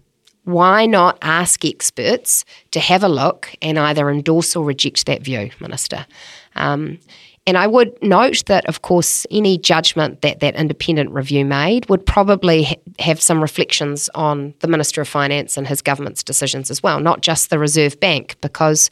Why 0.44 0.86
not 0.86 1.18
ask 1.20 1.62
experts 1.62 2.46
to 2.70 2.80
have 2.80 3.04
a 3.04 3.08
look 3.08 3.54
and 3.60 3.78
either 3.78 4.08
endorse 4.08 4.56
or 4.56 4.64
reject 4.64 5.04
that 5.04 5.20
view, 5.20 5.50
Minister? 5.60 6.06
Um, 6.54 7.00
and 7.46 7.56
I 7.56 7.66
would 7.66 7.96
note 8.02 8.44
that, 8.46 8.66
of 8.66 8.82
course, 8.82 9.24
any 9.30 9.56
judgment 9.56 10.22
that 10.22 10.40
that 10.40 10.56
independent 10.56 11.10
review 11.10 11.44
made 11.44 11.88
would 11.88 12.04
probably 12.04 12.64
ha- 12.64 12.74
have 12.98 13.22
some 13.22 13.40
reflections 13.40 14.10
on 14.14 14.52
the 14.60 14.68
Minister 14.68 15.00
of 15.00 15.08
Finance 15.08 15.56
and 15.56 15.66
his 15.66 15.80
government's 15.80 16.24
decisions 16.24 16.70
as 16.70 16.82
well, 16.82 16.98
not 16.98 17.20
just 17.20 17.50
the 17.50 17.58
Reserve 17.58 18.00
Bank, 18.00 18.36
because 18.40 18.90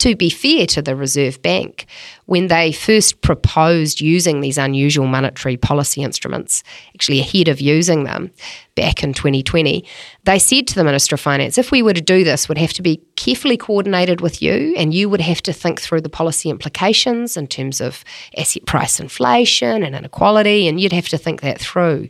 to 0.00 0.16
be 0.16 0.30
fair 0.30 0.66
to 0.66 0.82
the 0.82 0.96
Reserve 0.96 1.40
Bank, 1.42 1.86
when 2.26 2.46
they 2.46 2.72
first 2.72 3.20
proposed 3.20 4.00
using 4.00 4.40
these 4.40 4.56
unusual 4.56 5.06
monetary 5.06 5.56
policy 5.56 6.02
instruments, 6.02 6.62
actually 6.94 7.20
ahead 7.20 7.48
of 7.48 7.60
using 7.60 8.04
them 8.04 8.30
back 8.74 9.02
in 9.02 9.12
2020, 9.12 9.84
they 10.24 10.38
said 10.38 10.66
to 10.68 10.74
the 10.74 10.84
Minister 10.84 11.14
of 11.14 11.20
Finance, 11.20 11.58
if 11.58 11.70
we 11.70 11.82
were 11.82 11.92
to 11.92 12.00
do 12.00 12.24
this, 12.24 12.48
would 12.48 12.58
have 12.58 12.72
to 12.72 12.82
be 12.82 13.02
carefully 13.16 13.56
coordinated 13.56 14.20
with 14.20 14.40
you, 14.40 14.74
and 14.76 14.94
you 14.94 15.08
would 15.08 15.20
have 15.20 15.42
to 15.42 15.52
think 15.52 15.80
through 15.80 16.00
the 16.00 16.08
policy 16.08 16.48
implications 16.48 17.36
in 17.36 17.46
terms 17.46 17.80
of 17.80 18.02
asset 18.36 18.64
price 18.66 19.00
inflation 19.00 19.82
and 19.82 19.94
inequality, 19.94 20.66
and 20.66 20.80
you'd 20.80 20.92
have 20.92 21.08
to 21.08 21.18
think 21.18 21.42
that 21.42 21.60
through. 21.60 22.08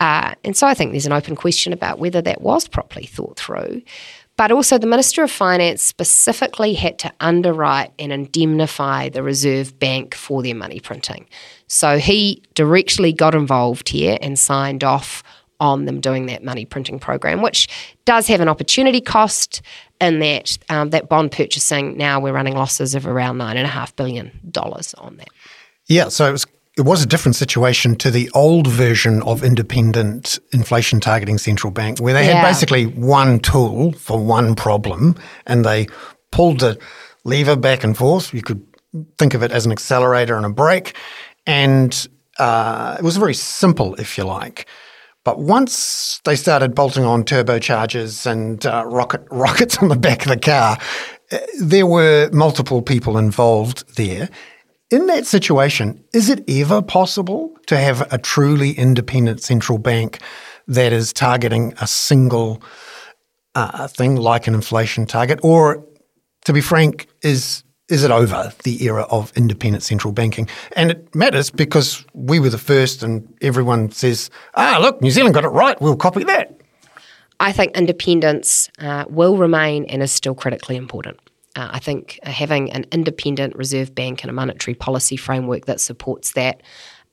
Uh, 0.00 0.34
and 0.44 0.56
so 0.56 0.66
I 0.66 0.74
think 0.74 0.92
there's 0.92 1.06
an 1.06 1.12
open 1.12 1.36
question 1.36 1.72
about 1.72 1.98
whether 1.98 2.22
that 2.22 2.40
was 2.40 2.66
properly 2.66 3.06
thought 3.06 3.38
through. 3.38 3.82
But 4.40 4.52
also, 4.52 4.78
the 4.78 4.86
Minister 4.86 5.22
of 5.22 5.30
Finance 5.30 5.82
specifically 5.82 6.72
had 6.72 6.98
to 7.00 7.12
underwrite 7.20 7.92
and 7.98 8.10
indemnify 8.10 9.10
the 9.10 9.22
Reserve 9.22 9.78
Bank 9.78 10.14
for 10.14 10.42
their 10.42 10.54
money 10.54 10.80
printing. 10.80 11.26
So 11.66 11.98
he 11.98 12.42
directly 12.54 13.12
got 13.12 13.34
involved 13.34 13.90
here 13.90 14.16
and 14.22 14.38
signed 14.38 14.82
off 14.82 15.22
on 15.60 15.84
them 15.84 16.00
doing 16.00 16.24
that 16.24 16.42
money 16.42 16.64
printing 16.64 16.98
program, 16.98 17.42
which 17.42 17.68
does 18.06 18.28
have 18.28 18.40
an 18.40 18.48
opportunity 18.48 19.02
cost 19.02 19.60
in 20.00 20.20
that 20.20 20.56
um, 20.70 20.88
that 20.88 21.10
bond 21.10 21.32
purchasing. 21.32 21.98
Now 21.98 22.18
we're 22.18 22.32
running 22.32 22.54
losses 22.54 22.94
of 22.94 23.06
around 23.06 23.36
nine 23.36 23.58
and 23.58 23.66
a 23.66 23.70
half 23.70 23.94
billion 23.94 24.30
dollars 24.50 24.94
on 24.94 25.18
that. 25.18 25.28
Yeah, 25.84 26.08
so 26.08 26.26
it 26.26 26.32
was 26.32 26.46
it 26.80 26.86
was 26.86 27.02
a 27.02 27.06
different 27.06 27.36
situation 27.36 27.94
to 27.96 28.10
the 28.10 28.30
old 28.34 28.66
version 28.66 29.22
of 29.22 29.44
independent 29.44 30.38
inflation 30.52 30.98
targeting 30.98 31.36
central 31.38 31.70
bank, 31.70 31.98
where 32.00 32.14
they 32.14 32.26
Yeah. 32.26 32.36
had 32.40 32.48
basically 32.48 32.84
one 32.86 33.38
tool 33.38 33.92
for 33.92 34.18
one 34.18 34.54
problem 34.54 35.14
and 35.46 35.64
they 35.64 35.86
pulled 36.32 36.60
the 36.60 36.78
lever 37.24 37.54
back 37.56 37.84
and 37.84 37.96
forth. 37.96 38.32
You 38.32 38.42
could 38.42 38.62
think 39.18 39.34
of 39.34 39.42
it 39.42 39.52
as 39.52 39.66
an 39.66 39.72
accelerator 39.72 40.36
and 40.36 40.46
a 40.46 40.50
brake. 40.50 40.96
And 41.46 42.08
uh, 42.38 42.96
it 42.98 43.04
was 43.04 43.18
very 43.18 43.34
simple, 43.34 43.94
if 43.96 44.16
you 44.16 44.24
like. 44.24 44.66
But 45.22 45.38
once 45.38 46.20
they 46.24 46.34
started 46.34 46.74
bolting 46.74 47.04
on 47.04 47.24
turbochargers 47.24 48.24
and 48.26 48.64
uh, 48.64 48.84
rocket 48.86 49.22
rockets 49.30 49.76
on 49.78 49.88
the 49.88 49.96
back 49.96 50.22
of 50.24 50.28
the 50.32 50.38
car, 50.38 50.78
uh, 51.30 51.38
there 51.60 51.86
were 51.86 52.30
multiple 52.32 52.80
people 52.80 53.18
involved 53.18 53.96
there. 53.96 54.30
In 54.90 55.06
that 55.06 55.24
situation, 55.24 56.02
is 56.12 56.28
it 56.28 56.42
ever 56.48 56.82
possible 56.82 57.56
to 57.66 57.76
have 57.76 58.12
a 58.12 58.18
truly 58.18 58.72
independent 58.72 59.40
central 59.40 59.78
bank 59.78 60.18
that 60.66 60.92
is 60.92 61.12
targeting 61.12 61.74
a 61.80 61.86
single 61.86 62.60
uh, 63.54 63.86
thing 63.86 64.16
like 64.16 64.48
an 64.48 64.54
inflation 64.54 65.06
target? 65.06 65.38
Or, 65.44 65.86
to 66.44 66.52
be 66.52 66.60
frank, 66.60 67.06
is 67.22 67.62
is 67.88 68.04
it 68.04 68.10
over 68.10 68.52
the 68.62 68.84
era 68.84 69.02
of 69.10 69.32
independent 69.36 69.82
central 69.82 70.12
banking? 70.12 70.48
And 70.76 70.92
it 70.92 71.14
matters 71.14 71.50
because 71.50 72.04
we 72.12 72.38
were 72.40 72.50
the 72.50 72.58
first, 72.58 73.04
and 73.04 73.32
everyone 73.42 73.92
says, 73.92 74.28
"Ah, 74.54 74.78
look, 74.80 75.00
New 75.00 75.10
Zealand 75.12 75.34
got 75.34 75.44
it 75.44 75.48
right. 75.48 75.80
We'll 75.80 75.96
copy 75.96 76.24
that." 76.24 76.60
I 77.38 77.52
think 77.52 77.76
independence 77.76 78.68
uh, 78.80 79.04
will 79.08 79.36
remain 79.36 79.84
and 79.84 80.02
is 80.02 80.10
still 80.12 80.34
critically 80.34 80.76
important. 80.76 81.18
Uh, 81.56 81.68
I 81.72 81.78
think 81.78 82.18
having 82.22 82.70
an 82.70 82.86
independent 82.92 83.56
reserve 83.56 83.94
bank 83.94 84.22
and 84.22 84.30
a 84.30 84.32
monetary 84.32 84.74
policy 84.74 85.16
framework 85.16 85.66
that 85.66 85.80
supports 85.80 86.32
that 86.32 86.62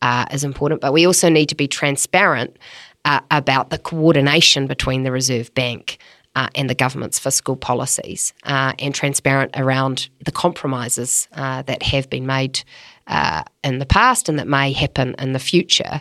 uh, 0.01 0.25
is 0.31 0.43
important. 0.43 0.81
But 0.81 0.93
we 0.93 1.07
also 1.07 1.29
need 1.29 1.49
to 1.49 1.55
be 1.55 1.67
transparent 1.67 2.57
uh, 3.05 3.21
about 3.31 3.69
the 3.69 3.77
coordination 3.77 4.67
between 4.67 5.03
the 5.03 5.11
Reserve 5.11 5.53
Bank 5.53 5.97
uh, 6.35 6.49
and 6.53 6.69
the 6.69 6.75
government's 6.75 7.17
fiscal 7.17 7.55
policies, 7.55 8.31
uh, 8.43 8.73
and 8.77 8.93
transparent 8.93 9.51
around 9.55 10.09
the 10.23 10.31
compromises 10.31 11.27
uh, 11.33 11.63
that 11.63 11.81
have 11.81 12.09
been 12.11 12.27
made 12.27 12.63
uh, 13.07 13.43
in 13.63 13.79
the 13.79 13.87
past 13.87 14.29
and 14.29 14.37
that 14.37 14.47
may 14.47 14.71
happen 14.71 15.15
in 15.17 15.33
the 15.33 15.39
future. 15.39 15.99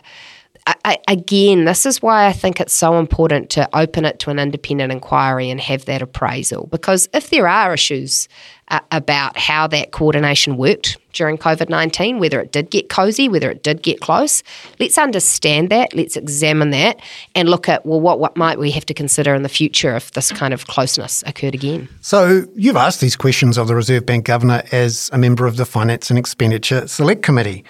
I, 0.83 0.97
again, 1.07 1.63
this 1.63 1.85
is 1.85 2.01
why 2.01 2.27
I 2.27 2.33
think 2.33 2.59
it's 2.59 2.73
so 2.73 2.99
important 2.99 3.49
to 3.51 3.69
open 3.77 4.03
it 4.03 4.19
to 4.19 4.31
an 4.31 4.37
independent 4.37 4.91
inquiry 4.91 5.49
and 5.49 5.61
have 5.61 5.85
that 5.85 6.01
appraisal. 6.01 6.67
Because 6.67 7.07
if 7.13 7.29
there 7.29 7.47
are 7.47 7.73
issues 7.73 8.27
uh, 8.67 8.81
about 8.91 9.37
how 9.37 9.67
that 9.67 9.91
coordination 9.91 10.57
worked 10.57 10.97
during 11.13 11.37
COVID 11.37 11.69
19, 11.69 12.19
whether 12.19 12.41
it 12.41 12.51
did 12.51 12.69
get 12.69 12.89
cozy, 12.89 13.29
whether 13.29 13.49
it 13.49 13.63
did 13.63 13.81
get 13.81 14.01
close, 14.01 14.43
let's 14.77 14.97
understand 14.97 15.69
that, 15.69 15.95
let's 15.95 16.17
examine 16.17 16.71
that, 16.71 16.99
and 17.33 17.47
look 17.47 17.69
at, 17.69 17.85
well, 17.85 18.01
what, 18.01 18.19
what 18.19 18.35
might 18.35 18.59
we 18.59 18.69
have 18.71 18.85
to 18.87 18.93
consider 18.93 19.33
in 19.33 19.43
the 19.43 19.49
future 19.49 19.95
if 19.95 20.11
this 20.11 20.33
kind 20.33 20.53
of 20.53 20.67
closeness 20.67 21.23
occurred 21.25 21.55
again? 21.55 21.87
So 22.01 22.45
you've 22.55 22.75
asked 22.75 22.99
these 22.99 23.15
questions 23.15 23.57
of 23.57 23.69
the 23.69 23.75
Reserve 23.75 24.05
Bank 24.05 24.25
Governor 24.25 24.63
as 24.73 25.09
a 25.13 25.17
member 25.17 25.47
of 25.47 25.55
the 25.55 25.65
Finance 25.65 26.09
and 26.09 26.19
Expenditure 26.19 26.87
Select 26.87 27.23
Committee. 27.23 27.63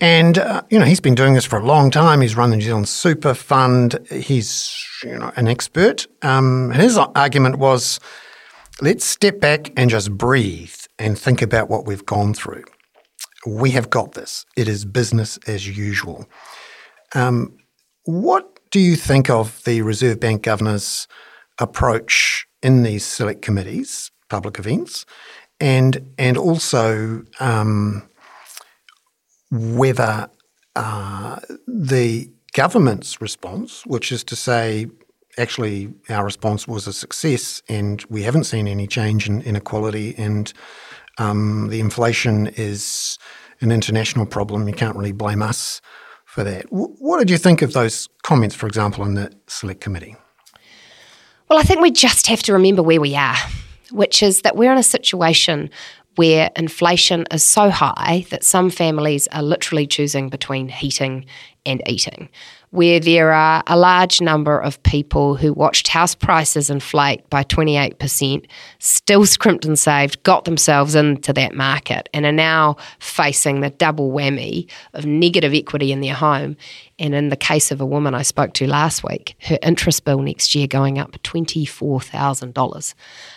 And, 0.00 0.38
uh, 0.38 0.62
you 0.70 0.78
know, 0.78 0.84
he's 0.84 1.00
been 1.00 1.14
doing 1.14 1.34
this 1.34 1.44
for 1.44 1.58
a 1.58 1.64
long 1.64 1.90
time. 1.90 2.20
He's 2.20 2.36
run 2.36 2.50
the 2.50 2.56
New 2.56 2.62
Zealand 2.62 2.88
Super 2.88 3.32
Fund. 3.32 3.98
He's, 4.10 4.74
you 5.02 5.18
know, 5.18 5.32
an 5.36 5.48
expert. 5.48 6.06
Um, 6.22 6.70
and 6.72 6.82
his 6.82 6.98
argument 6.98 7.58
was 7.58 8.00
let's 8.80 9.04
step 9.04 9.40
back 9.40 9.72
and 9.76 9.88
just 9.88 10.12
breathe 10.12 10.74
and 10.98 11.18
think 11.18 11.42
about 11.42 11.68
what 11.68 11.86
we've 11.86 12.04
gone 12.04 12.34
through. 12.34 12.64
We 13.46 13.70
have 13.72 13.90
got 13.90 14.12
this. 14.12 14.44
It 14.56 14.68
is 14.68 14.84
business 14.84 15.38
as 15.46 15.76
usual. 15.76 16.26
Um, 17.14 17.56
what 18.04 18.58
do 18.70 18.80
you 18.80 18.96
think 18.96 19.30
of 19.30 19.62
the 19.64 19.82
Reserve 19.82 20.18
Bank 20.18 20.42
Governor's 20.42 21.06
approach 21.58 22.46
in 22.62 22.82
these 22.82 23.04
select 23.04 23.42
committees, 23.42 24.10
public 24.28 24.58
events, 24.58 25.06
and 25.60 26.10
and 26.18 26.36
also 26.36 27.22
um, 27.38 28.08
whether 29.54 30.28
uh, 30.76 31.38
the 31.66 32.30
government's 32.52 33.20
response, 33.20 33.86
which 33.86 34.10
is 34.10 34.24
to 34.24 34.36
say, 34.36 34.86
actually, 35.38 35.94
our 36.08 36.24
response 36.24 36.66
was 36.66 36.86
a 36.86 36.92
success, 36.92 37.62
and 37.68 38.04
we 38.08 38.22
haven't 38.22 38.44
seen 38.44 38.66
any 38.66 38.86
change 38.86 39.28
in 39.28 39.42
inequality, 39.42 40.14
and 40.18 40.52
um, 41.18 41.68
the 41.68 41.80
inflation 41.80 42.48
is 42.48 43.18
an 43.60 43.70
international 43.70 44.26
problem. 44.26 44.66
You 44.66 44.74
can't 44.74 44.96
really 44.96 45.12
blame 45.12 45.42
us 45.42 45.80
for 46.24 46.42
that. 46.42 46.68
W- 46.70 46.94
what 46.98 47.18
did 47.18 47.30
you 47.30 47.38
think 47.38 47.62
of 47.62 47.72
those 47.72 48.08
comments, 48.24 48.56
for 48.56 48.66
example, 48.66 49.04
in 49.04 49.14
the 49.14 49.32
select 49.46 49.80
committee? 49.80 50.16
Well, 51.48 51.60
I 51.60 51.62
think 51.62 51.80
we 51.80 51.92
just 51.92 52.26
have 52.26 52.42
to 52.44 52.52
remember 52.52 52.82
where 52.82 53.00
we 53.00 53.14
are. 53.14 53.36
which 53.90 54.22
is 54.22 54.42
that 54.42 54.56
we're 54.56 54.72
in 54.72 54.78
a 54.78 54.82
situation 54.82 55.70
where 56.16 56.50
inflation 56.56 57.26
is 57.30 57.42
so 57.42 57.70
high 57.70 58.24
that 58.30 58.44
some 58.44 58.70
families 58.70 59.26
are 59.28 59.42
literally 59.42 59.86
choosing 59.86 60.28
between 60.28 60.68
heating 60.68 61.26
and 61.66 61.82
eating 61.88 62.28
where 62.74 62.98
there 62.98 63.30
are 63.32 63.62
a 63.68 63.76
large 63.76 64.20
number 64.20 64.58
of 64.58 64.82
people 64.82 65.36
who 65.36 65.52
watched 65.52 65.86
house 65.86 66.12
prices 66.12 66.70
inflate 66.70 67.30
by 67.30 67.44
28%, 67.44 68.46
still 68.80 69.24
scrimped 69.24 69.64
and 69.64 69.78
saved, 69.78 70.20
got 70.24 70.44
themselves 70.44 70.96
into 70.96 71.32
that 71.32 71.54
market, 71.54 72.08
and 72.12 72.26
are 72.26 72.32
now 72.32 72.76
facing 72.98 73.60
the 73.60 73.70
double 73.70 74.10
whammy 74.10 74.68
of 74.92 75.06
negative 75.06 75.54
equity 75.54 75.92
in 75.92 76.00
their 76.00 76.14
home. 76.14 76.56
And 76.98 77.14
in 77.14 77.28
the 77.28 77.36
case 77.36 77.72
of 77.72 77.80
a 77.80 77.86
woman 77.86 78.14
I 78.14 78.22
spoke 78.22 78.52
to 78.54 78.66
last 78.68 79.02
week, 79.02 79.34
her 79.42 79.58
interest 79.62 80.04
bill 80.04 80.20
next 80.20 80.54
year 80.54 80.66
going 80.68 80.98
up 80.98 81.12
$24,000 81.22 82.94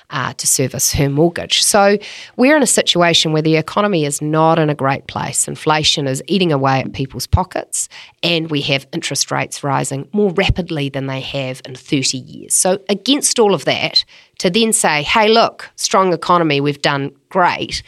uh, 0.10 0.34
to 0.34 0.48
service 0.48 0.94
her 0.94 1.10
mortgage. 1.10 1.64
So 1.64 1.98
we're 2.36 2.56
in 2.56 2.62
a 2.62 2.68
situation 2.68 3.34
where 3.34 3.42
the 3.42 3.56
economy 3.56 4.06
is 4.06 4.22
not 4.22 4.60
in 4.60 4.70
a 4.70 4.76
great 4.76 5.08
place. 5.08 5.48
Inflation 5.48 6.08
is 6.08 6.22
eating 6.28 6.52
away 6.52 6.82
at 6.82 6.94
people's 6.94 7.26
pockets, 7.26 7.90
and 8.22 8.52
we 8.52 8.62
have 8.62 8.88
interest 8.94 9.32
rates 9.32 9.64
rising 9.64 10.08
more 10.14 10.32
rapidly 10.32 10.90
than 10.90 11.08
they 11.08 11.22
have 11.22 11.62
in 11.66 11.76
30 11.76 12.18
years. 12.20 12.54
So, 12.54 12.80
against 12.90 13.40
all 13.40 13.54
of 13.54 13.66
that, 13.66 14.06
to 14.40 14.50
then 14.52 14.72
say, 14.72 15.02
hey, 15.02 15.30
look, 15.30 15.70
strong 15.76 16.14
economy, 16.14 16.62
we've 16.62 16.82
done 16.82 17.12
great 17.30 17.82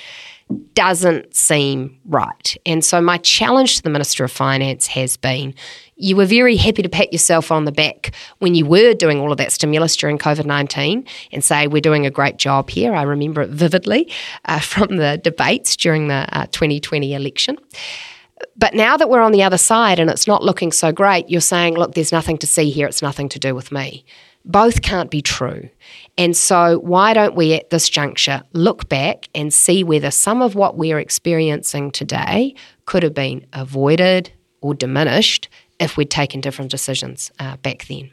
doesn't 0.74 1.36
seem 1.36 2.00
right. 2.06 2.58
And 2.66 2.84
so, 2.84 3.02
my 3.02 3.18
challenge 3.18 3.78
to 3.78 3.84
the 3.84 3.90
Minister 3.90 4.24
of 4.24 4.32
Finance 4.32 4.88
has 4.88 5.18
been 5.18 5.54
you 5.96 6.16
were 6.16 6.26
very 6.26 6.56
happy 6.56 6.82
to 6.82 6.90
pat 6.90 7.12
yourself 7.12 7.52
on 7.52 7.66
the 7.66 7.72
back 7.72 8.14
when 8.40 8.56
you 8.56 8.66
were 8.66 8.94
doing 8.94 9.20
all 9.20 9.32
of 9.32 9.38
that 9.38 9.52
stimulus 9.52 9.96
during 9.98 10.18
COVID 10.18 10.46
19 10.46 11.06
and 11.32 11.44
say, 11.44 11.68
We're 11.68 11.82
doing 11.82 12.06
a 12.06 12.12
great 12.12 12.38
job 12.38 12.70
here. 12.70 12.94
I 12.94 13.04
remember 13.04 13.42
it 13.42 13.50
vividly 13.50 14.12
uh, 14.46 14.60
from 14.62 14.98
the 14.98 15.20
debates 15.22 15.76
during 15.76 16.08
the 16.08 16.26
uh, 16.32 16.46
2020 16.48 17.14
election. 17.14 17.58
But 18.56 18.74
now 18.74 18.96
that 18.96 19.10
we're 19.10 19.22
on 19.22 19.34
the 19.34 19.44
other 19.44 19.58
side 19.58 20.00
and 20.00 20.10
it's 20.10 20.28
not 20.28 20.44
looking 20.44 20.72
so 20.72 20.94
great, 20.94 21.30
you're 21.30 21.42
saying, 21.42 21.76
Look, 21.76 21.94
there's 21.94 22.12
nothing 22.12 22.38
to 22.40 22.48
see 22.48 22.70
here, 22.70 22.88
it's 22.88 23.02
nothing 23.02 23.30
to 23.30 23.40
do 23.40 23.54
with 23.54 23.72
me. 23.72 24.06
Both 24.50 24.82
can't 24.82 25.12
be 25.12 25.22
true. 25.22 25.70
And 26.18 26.36
so, 26.36 26.80
why 26.80 27.14
don't 27.14 27.36
we 27.36 27.54
at 27.54 27.70
this 27.70 27.88
juncture 27.88 28.42
look 28.54 28.90
back 28.90 29.30
and 29.36 29.54
see 29.54 29.84
whether 29.84 30.10
some 30.10 30.42
of 30.42 30.56
what 30.56 30.76
we're 30.76 30.98
experiencing 30.98 31.92
today 31.92 32.56
could 32.86 33.04
have 33.04 33.14
been 33.14 33.46
avoided 33.54 34.32
or 34.62 34.74
diminished 34.74 35.50
if 35.80 35.98
we'd 35.98 36.10
taken 36.10 36.42
different 36.42 36.72
decisions 36.72 37.32
uh, 37.38 37.58
back 37.58 37.86
then. 37.86 38.10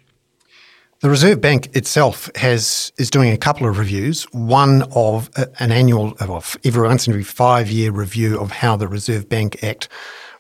The 1.00 1.08
Reserve 1.08 1.40
Bank 1.40 1.74
itself 1.74 2.30
has 2.36 2.92
is 2.98 3.08
doing 3.08 3.32
a 3.32 3.38
couple 3.38 3.66
of 3.66 3.78
reviews. 3.78 4.24
One 4.32 4.82
of 4.94 5.30
uh, 5.36 5.46
an 5.58 5.72
annual, 5.72 6.14
of 6.20 6.58
every 6.64 6.86
once 6.86 7.06
in 7.06 7.14
every 7.14 7.24
five 7.24 7.70
year 7.70 7.92
review 7.92 8.38
of 8.38 8.50
how 8.50 8.76
the 8.76 8.88
Reserve 8.88 9.26
Bank 9.26 9.64
Act, 9.64 9.88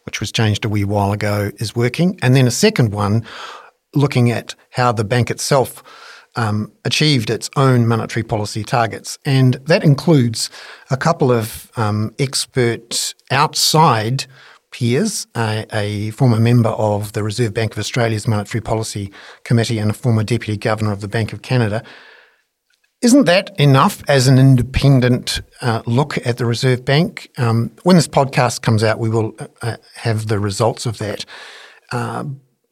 which 0.04 0.20
was 0.20 0.30
changed 0.30 0.66
a 0.66 0.68
wee 0.68 0.84
while 0.84 1.12
ago, 1.12 1.52
is 1.56 1.74
working, 1.74 2.18
and 2.20 2.36
then 2.36 2.46
a 2.46 2.50
second 2.50 2.92
one 2.92 3.24
looking 3.96 4.30
at 4.30 4.54
how 4.70 4.92
the 4.92 5.04
bank 5.04 5.30
itself 5.30 5.82
um, 6.36 6.70
achieved 6.84 7.30
its 7.30 7.48
own 7.56 7.86
monetary 7.86 8.22
policy 8.22 8.62
targets, 8.62 9.18
and 9.24 9.54
that 9.66 9.82
includes 9.82 10.50
a 10.90 10.96
couple 10.96 11.32
of 11.32 11.70
um, 11.76 12.14
experts 12.18 13.14
outside 13.30 14.26
peers, 14.70 15.26
a, 15.34 15.66
a, 15.72 16.10
former 16.10 16.38
member 16.38 16.68
of 16.70 17.12
the 17.12 17.22
Reserve 17.22 17.54
Bank 17.54 17.72
of 17.72 17.78
Australia's 17.78 18.28
Monetary 18.28 18.60
Policy 18.60 19.10
Committee 19.42 19.78
and 19.78 19.90
a 19.90 19.94
former 19.94 20.22
Deputy 20.22 20.58
Governor 20.58 20.92
of 20.92 21.00
the 21.00 21.08
Bank 21.08 21.32
of 21.32 21.40
Canada. 21.40 21.82
Isn't 23.00 23.24
that 23.24 23.58
enough 23.58 24.02
as 24.08 24.26
an 24.26 24.38
independent 24.38 25.40
uh, 25.62 25.82
look 25.86 26.18
at 26.26 26.38
the 26.38 26.44
Reserve 26.44 26.84
Bank? 26.84 27.30
Um, 27.38 27.70
when 27.84 27.96
this 27.96 28.08
podcast 28.08 28.62
comes 28.62 28.82
out, 28.82 28.98
we 28.98 29.08
will 29.08 29.34
uh, 29.62 29.76
have 29.94 30.26
the 30.26 30.38
results 30.38 30.84
of 30.84 30.98
that. 30.98 31.24
Uh, 31.92 32.24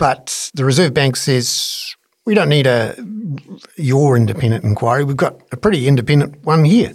but 0.05 0.51
the 0.53 0.67
Reserve 0.67 0.93
Bank 0.93 1.17
says 1.17 1.97
we 2.27 2.35
don't 2.35 2.51
need 2.51 2.67
a 2.67 2.95
your 3.77 4.19
independent 4.19 4.63
inquiry. 4.63 5.03
We've 5.03 5.17
got 5.17 5.41
a 5.51 5.57
pretty 5.57 5.89
independent 5.89 6.45
one 6.45 6.67
here. 6.67 6.93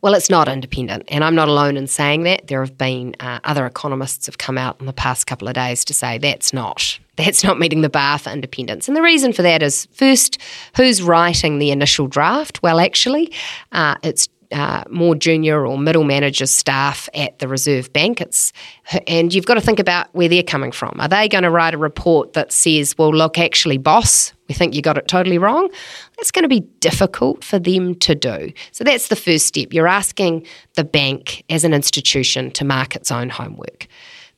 Well, 0.00 0.14
it's 0.14 0.30
not 0.30 0.46
independent, 0.46 1.06
and 1.08 1.24
I'm 1.24 1.34
not 1.34 1.48
alone 1.48 1.76
in 1.76 1.88
saying 1.88 2.22
that. 2.22 2.46
There 2.46 2.60
have 2.60 2.78
been 2.78 3.16
uh, 3.18 3.40
other 3.42 3.66
economists 3.66 4.26
have 4.26 4.38
come 4.38 4.58
out 4.58 4.78
in 4.78 4.86
the 4.86 4.92
past 4.92 5.26
couple 5.26 5.48
of 5.48 5.54
days 5.54 5.84
to 5.86 5.92
say 5.92 6.18
that's 6.18 6.52
not 6.52 7.00
that's 7.16 7.42
not 7.42 7.58
meeting 7.58 7.80
the 7.80 7.88
bar 7.88 8.16
for 8.16 8.30
independence. 8.30 8.86
And 8.86 8.96
the 8.96 9.02
reason 9.02 9.32
for 9.32 9.42
that 9.42 9.60
is 9.60 9.88
first, 9.90 10.38
who's 10.76 11.02
writing 11.02 11.58
the 11.58 11.72
initial 11.72 12.06
draft? 12.06 12.62
Well, 12.62 12.78
actually, 12.78 13.32
uh, 13.72 13.96
it's 14.04 14.28
uh, 14.52 14.84
more 14.88 15.14
junior 15.14 15.66
or 15.66 15.78
middle 15.78 16.04
manager 16.04 16.46
staff 16.46 17.08
at 17.14 17.38
the 17.38 17.48
Reserve 17.48 17.92
Bank. 17.92 18.20
It's, 18.20 18.52
and 19.06 19.32
you've 19.34 19.46
got 19.46 19.54
to 19.54 19.60
think 19.60 19.78
about 19.78 20.08
where 20.14 20.28
they're 20.28 20.42
coming 20.42 20.72
from. 20.72 20.96
Are 21.00 21.08
they 21.08 21.28
going 21.28 21.44
to 21.44 21.50
write 21.50 21.74
a 21.74 21.78
report 21.78 22.34
that 22.34 22.52
says, 22.52 22.96
well, 22.98 23.14
look, 23.14 23.38
actually, 23.38 23.78
boss, 23.78 24.32
we 24.48 24.54
think 24.54 24.74
you 24.74 24.82
got 24.82 24.98
it 24.98 25.08
totally 25.08 25.38
wrong? 25.38 25.68
That's 26.16 26.30
going 26.30 26.44
to 26.44 26.48
be 26.48 26.60
difficult 26.80 27.44
for 27.44 27.58
them 27.58 27.94
to 27.96 28.14
do. 28.14 28.52
So 28.72 28.84
that's 28.84 29.08
the 29.08 29.16
first 29.16 29.46
step. 29.46 29.72
You're 29.72 29.88
asking 29.88 30.46
the 30.74 30.84
bank 30.84 31.44
as 31.50 31.64
an 31.64 31.74
institution 31.74 32.50
to 32.52 32.64
mark 32.64 32.96
its 32.96 33.10
own 33.10 33.28
homework. 33.28 33.88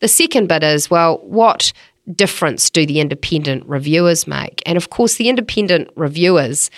The 0.01 0.09
second 0.09 0.49
bit 0.49 0.63
is, 0.63 0.91
well, 0.91 1.19
what 1.19 1.73
difference 2.15 2.71
do 2.71 2.87
the 2.87 3.01
independent 3.01 3.67
reviewers 3.67 4.27
make? 4.27 4.63
And 4.65 4.77
of 4.77 4.91
course, 4.91 5.17
the 5.17 5.29
independent 5.29 5.91
reviewers 5.95 6.71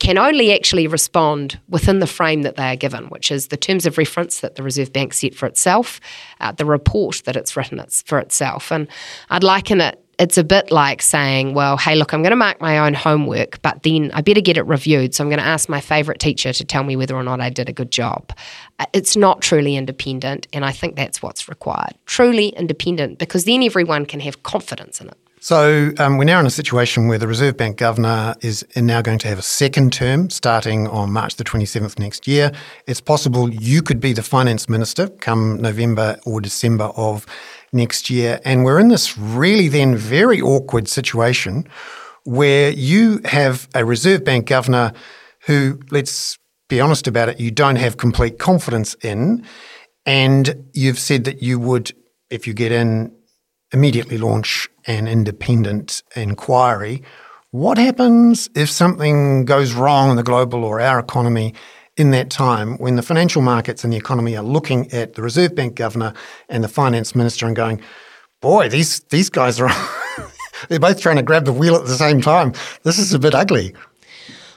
can 0.00 0.18
only 0.18 0.52
actually 0.52 0.86
respond 0.86 1.60
within 1.68 2.00
the 2.00 2.06
frame 2.06 2.42
that 2.42 2.56
they 2.56 2.72
are 2.72 2.76
given, 2.76 3.04
which 3.10 3.30
is 3.30 3.48
the 3.48 3.56
terms 3.56 3.86
of 3.86 3.98
reference 3.98 4.40
that 4.40 4.56
the 4.56 4.62
Reserve 4.62 4.92
Bank 4.92 5.12
set 5.12 5.34
for 5.34 5.46
itself, 5.46 6.00
uh, 6.40 6.50
the 6.50 6.64
report 6.64 7.22
that 7.26 7.36
it's 7.36 7.56
written 7.56 7.84
for 8.04 8.18
itself. 8.18 8.72
And 8.72 8.88
I'd 9.28 9.44
liken 9.44 9.80
it 9.80 10.04
it's 10.20 10.36
a 10.36 10.44
bit 10.44 10.70
like 10.70 11.00
saying, 11.00 11.54
well, 11.54 11.78
hey, 11.78 11.94
look, 11.94 12.12
I'm 12.12 12.20
going 12.20 12.30
to 12.30 12.36
mark 12.36 12.60
my 12.60 12.78
own 12.78 12.92
homework, 12.92 13.62
but 13.62 13.82
then 13.84 14.10
I 14.12 14.20
better 14.20 14.42
get 14.42 14.58
it 14.58 14.66
reviewed. 14.66 15.14
So 15.14 15.24
I'm 15.24 15.30
going 15.30 15.40
to 15.40 15.46
ask 15.46 15.66
my 15.66 15.80
favourite 15.80 16.20
teacher 16.20 16.52
to 16.52 16.62
tell 16.62 16.84
me 16.84 16.94
whether 16.94 17.16
or 17.16 17.22
not 17.22 17.40
I 17.40 17.48
did 17.48 17.70
a 17.70 17.72
good 17.72 17.90
job. 17.90 18.30
Uh, 18.78 18.84
it's 18.92 19.16
not 19.16 19.40
truly 19.40 19.76
independent, 19.76 20.46
and 20.52 20.62
I 20.62 20.72
think 20.72 20.94
that's 20.94 21.22
what's 21.22 21.48
required. 21.48 21.94
Truly 22.04 22.48
independent, 22.48 23.18
because 23.18 23.46
then 23.46 23.62
everyone 23.62 24.04
can 24.04 24.20
have 24.20 24.42
confidence 24.42 25.00
in 25.00 25.08
it. 25.08 25.16
So 25.42 25.90
um, 25.98 26.18
we're 26.18 26.24
now 26.24 26.38
in 26.38 26.44
a 26.44 26.50
situation 26.50 27.08
where 27.08 27.16
the 27.16 27.26
Reserve 27.26 27.56
Bank 27.56 27.78
governor 27.78 28.34
is 28.42 28.62
now 28.76 29.00
going 29.00 29.18
to 29.20 29.28
have 29.28 29.38
a 29.38 29.42
second 29.42 29.90
term 29.90 30.28
starting 30.28 30.86
on 30.86 31.12
March 31.12 31.36
the 31.36 31.44
27th 31.44 31.98
next 31.98 32.28
year. 32.28 32.52
It's 32.86 33.00
possible 33.00 33.48
you 33.48 33.80
could 33.80 34.00
be 34.00 34.12
the 34.12 34.22
finance 34.22 34.68
minister 34.68 35.08
come 35.08 35.58
November 35.62 36.20
or 36.26 36.42
December 36.42 36.92
of 36.94 37.24
next 37.72 38.10
year. 38.10 38.38
And 38.44 38.66
we're 38.66 38.78
in 38.78 38.88
this 38.88 39.16
really 39.16 39.68
then 39.68 39.96
very 39.96 40.42
awkward 40.42 40.88
situation 40.88 41.66
where 42.24 42.68
you 42.72 43.22
have 43.24 43.66
a 43.74 43.82
Reserve 43.82 44.22
Bank 44.22 44.46
governor 44.46 44.92
who, 45.46 45.80
let's 45.90 46.36
be 46.68 46.82
honest 46.82 47.08
about 47.08 47.30
it, 47.30 47.40
you 47.40 47.50
don't 47.50 47.76
have 47.76 47.96
complete 47.96 48.38
confidence 48.38 48.92
in. 49.02 49.46
And 50.04 50.68
you've 50.74 50.98
said 50.98 51.24
that 51.24 51.42
you 51.42 51.58
would, 51.58 51.92
if 52.28 52.46
you 52.46 52.52
get 52.52 52.72
in, 52.72 53.16
immediately 53.72 54.18
launch 54.18 54.68
an 54.90 55.08
independent 55.08 56.02
inquiry. 56.14 57.02
What 57.50 57.78
happens 57.78 58.48
if 58.54 58.70
something 58.70 59.44
goes 59.44 59.72
wrong 59.72 60.10
in 60.10 60.16
the 60.16 60.22
global 60.22 60.64
or 60.64 60.80
our 60.80 60.98
economy 60.98 61.54
in 61.96 62.12
that 62.12 62.30
time 62.30 62.78
when 62.78 62.96
the 62.96 63.02
financial 63.02 63.42
markets 63.42 63.84
and 63.84 63.92
the 63.92 63.96
economy 63.96 64.36
are 64.36 64.44
looking 64.44 64.90
at 64.92 65.14
the 65.14 65.22
Reserve 65.22 65.54
Bank 65.54 65.74
governor 65.74 66.14
and 66.48 66.62
the 66.62 66.68
finance 66.68 67.14
minister 67.14 67.46
and 67.46 67.56
going, 67.56 67.80
boy, 68.40 68.68
these, 68.68 69.00
these 69.10 69.28
guys 69.28 69.60
are, 69.60 69.70
they're 70.68 70.80
both 70.80 71.00
trying 71.00 71.16
to 71.16 71.22
grab 71.22 71.44
the 71.44 71.52
wheel 71.52 71.76
at 71.76 71.86
the 71.86 71.96
same 71.96 72.20
time. 72.20 72.52
This 72.84 72.98
is 72.98 73.12
a 73.12 73.18
bit 73.18 73.34
ugly. 73.34 73.74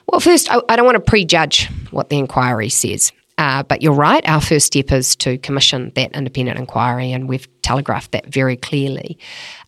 Well, 0.07 0.19
first, 0.19 0.51
I, 0.51 0.61
I 0.69 0.75
don't 0.75 0.85
want 0.85 0.95
to 0.95 1.09
prejudge 1.09 1.69
what 1.91 2.09
the 2.09 2.19
inquiry 2.19 2.69
says. 2.69 3.11
Uh, 3.37 3.63
but 3.63 3.81
you're 3.81 3.93
right, 3.93 4.27
our 4.27 4.41
first 4.41 4.67
step 4.67 4.91
is 4.91 5.15
to 5.15 5.37
commission 5.39 5.91
that 5.95 6.15
independent 6.15 6.59
inquiry, 6.59 7.11
and 7.11 7.27
we've 7.27 7.47
telegraphed 7.63 8.11
that 8.11 8.27
very 8.27 8.55
clearly. 8.55 9.17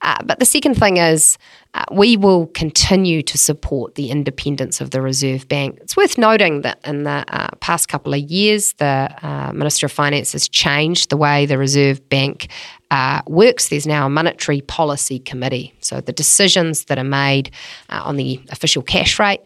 Uh, 0.01 0.21
but 0.23 0.37
the 0.39 0.45
second 0.45 0.75
thing 0.75 0.97
is 0.97 1.37
uh, 1.73 1.83
we 1.91 2.15
will 2.15 2.47
continue 2.47 3.23
to 3.23 3.37
support 3.37 3.95
the 3.95 4.11
independence 4.11 4.81
of 4.81 4.91
the 4.91 5.01
Reserve 5.01 5.47
Bank. 5.47 5.79
It's 5.81 5.97
worth 5.97 6.17
noting 6.17 6.61
that 6.61 6.79
in 6.85 7.03
the 7.03 7.25
uh, 7.27 7.47
past 7.59 7.87
couple 7.89 8.13
of 8.13 8.19
years, 8.19 8.73
the 8.73 9.09
uh, 9.23 9.51
Minister 9.53 9.87
of 9.87 9.91
Finance 9.91 10.33
has 10.33 10.47
changed 10.47 11.09
the 11.09 11.17
way 11.17 11.45
the 11.45 11.57
Reserve 11.57 12.07
Bank 12.07 12.49
uh, 12.91 13.21
works. 13.27 13.69
There's 13.69 13.87
now 13.87 14.05
a 14.05 14.09
monetary 14.09 14.61
policy 14.61 15.19
committee. 15.19 15.73
So 15.79 16.01
the 16.01 16.13
decisions 16.13 16.85
that 16.85 16.99
are 16.99 17.03
made 17.03 17.51
uh, 17.89 18.01
on 18.03 18.15
the 18.15 18.39
official 18.49 18.83
cash 18.83 19.19
rate, 19.19 19.41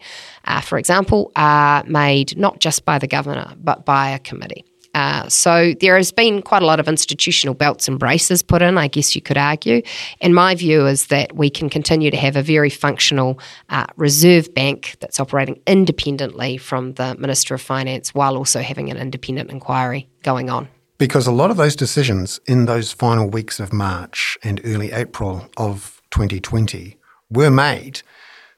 uh, 0.46 0.62
for 0.62 0.78
example, 0.78 1.32
are 1.36 1.84
made 1.86 2.38
not 2.38 2.60
just 2.60 2.86
by 2.86 3.00
the 3.00 3.08
governor, 3.08 3.54
but 3.58 3.86
by 3.86 4.10
a 4.10 4.20
committee. 4.20 4.66
Uh, 4.96 5.28
so 5.30 5.74
there 5.80 5.96
has 5.96 6.12
been 6.12 6.42
quite 6.42 6.64
a 6.64 6.66
lot 6.66 6.80
of 6.80 6.88
institutional 6.88 7.54
belts 7.54 7.88
and 7.88 8.00
braces 8.00 8.42
put 8.42 8.62
in, 8.62 8.78
I 8.78 8.88
guess 8.88 9.16
you 9.16 9.22
could 9.22 9.38
argue. 9.38 9.82
And 10.20 10.34
my 10.34 10.56
view 10.56 10.88
is 10.88 11.08
that 11.08 11.36
we 11.36 11.50
can 11.50 11.70
continue 11.70 12.10
to 12.12 12.18
have 12.18 12.36
a 12.36 12.42
very 12.42 12.70
functional 12.70 13.40
uh, 13.70 13.86
reserve 13.98 14.54
bank 14.54 14.98
that's 15.00 15.20
operating 15.20 15.62
independently 15.68 16.58
from 16.58 16.94
the 16.94 17.16
Minister 17.16 17.54
of 17.54 17.62
Finance 17.62 18.16
while 18.16 18.36
also 18.36 18.62
having 18.62 18.90
an 18.90 18.98
independent 18.98 19.52
inquiry 19.52 20.10
going 20.24 20.50
on. 20.50 20.68
Because 20.98 21.28
a 21.28 21.32
lot 21.32 21.50
of 21.50 21.58
those 21.58 21.76
decisions 21.76 22.40
in 22.46 22.66
those 22.66 22.92
final 22.92 23.30
weeks 23.30 23.60
of 23.60 23.72
March 23.72 24.38
and 24.44 24.60
early 24.66 24.92
April 24.92 25.48
of 25.56 26.02
2020 26.12 26.98
were 27.30 27.52
made 27.52 28.02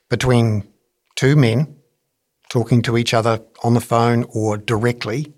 between 0.09 0.67
two 1.15 1.35
men 1.35 1.75
talking 2.49 2.81
to 2.81 2.97
each 2.97 3.13
other 3.13 3.41
on 3.63 3.73
the 3.73 3.81
phone 3.81 4.25
or 4.33 4.57
directly 4.57 5.33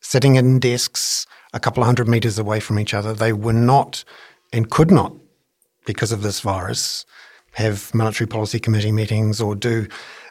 sitting 0.00 0.36
in 0.36 0.58
desks 0.58 1.26
a 1.52 1.60
couple 1.60 1.82
of 1.82 1.86
hundred 1.86 2.08
meters 2.08 2.38
away 2.38 2.60
from 2.60 2.78
each 2.78 2.94
other. 2.94 3.12
They 3.12 3.32
were 3.32 3.52
not 3.52 4.04
and 4.52 4.70
could 4.70 4.90
not, 4.90 5.14
because 5.86 6.12
of 6.12 6.22
this 6.22 6.40
virus, 6.40 7.04
have 7.52 7.94
monetary 7.94 8.26
policy 8.26 8.58
committee 8.58 8.92
meetings 8.92 9.40
or 9.40 9.54
do 9.54 9.86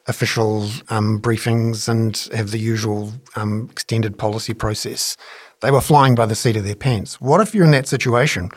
official 0.08 0.69
um, 0.89 1.21
briefings 1.21 1.88
and 1.88 2.17
have 2.36 2.51
the 2.51 2.60
usual 2.60 3.13
um, 3.36 3.67
extended 3.71 4.17
policy 4.17 4.54
process. 4.54 5.15
They 5.62 5.71
were 5.71 5.82
flying 5.82 6.15
by 6.15 6.25
the 6.25 6.36
seat 6.36 6.56
of 6.56 6.63
their 6.63 6.75
pants. 6.75 7.21
What 7.21 7.41
if 7.41 7.54
you're 7.54 7.65
in 7.65 7.71
that 7.71 7.88
situation 7.88 8.49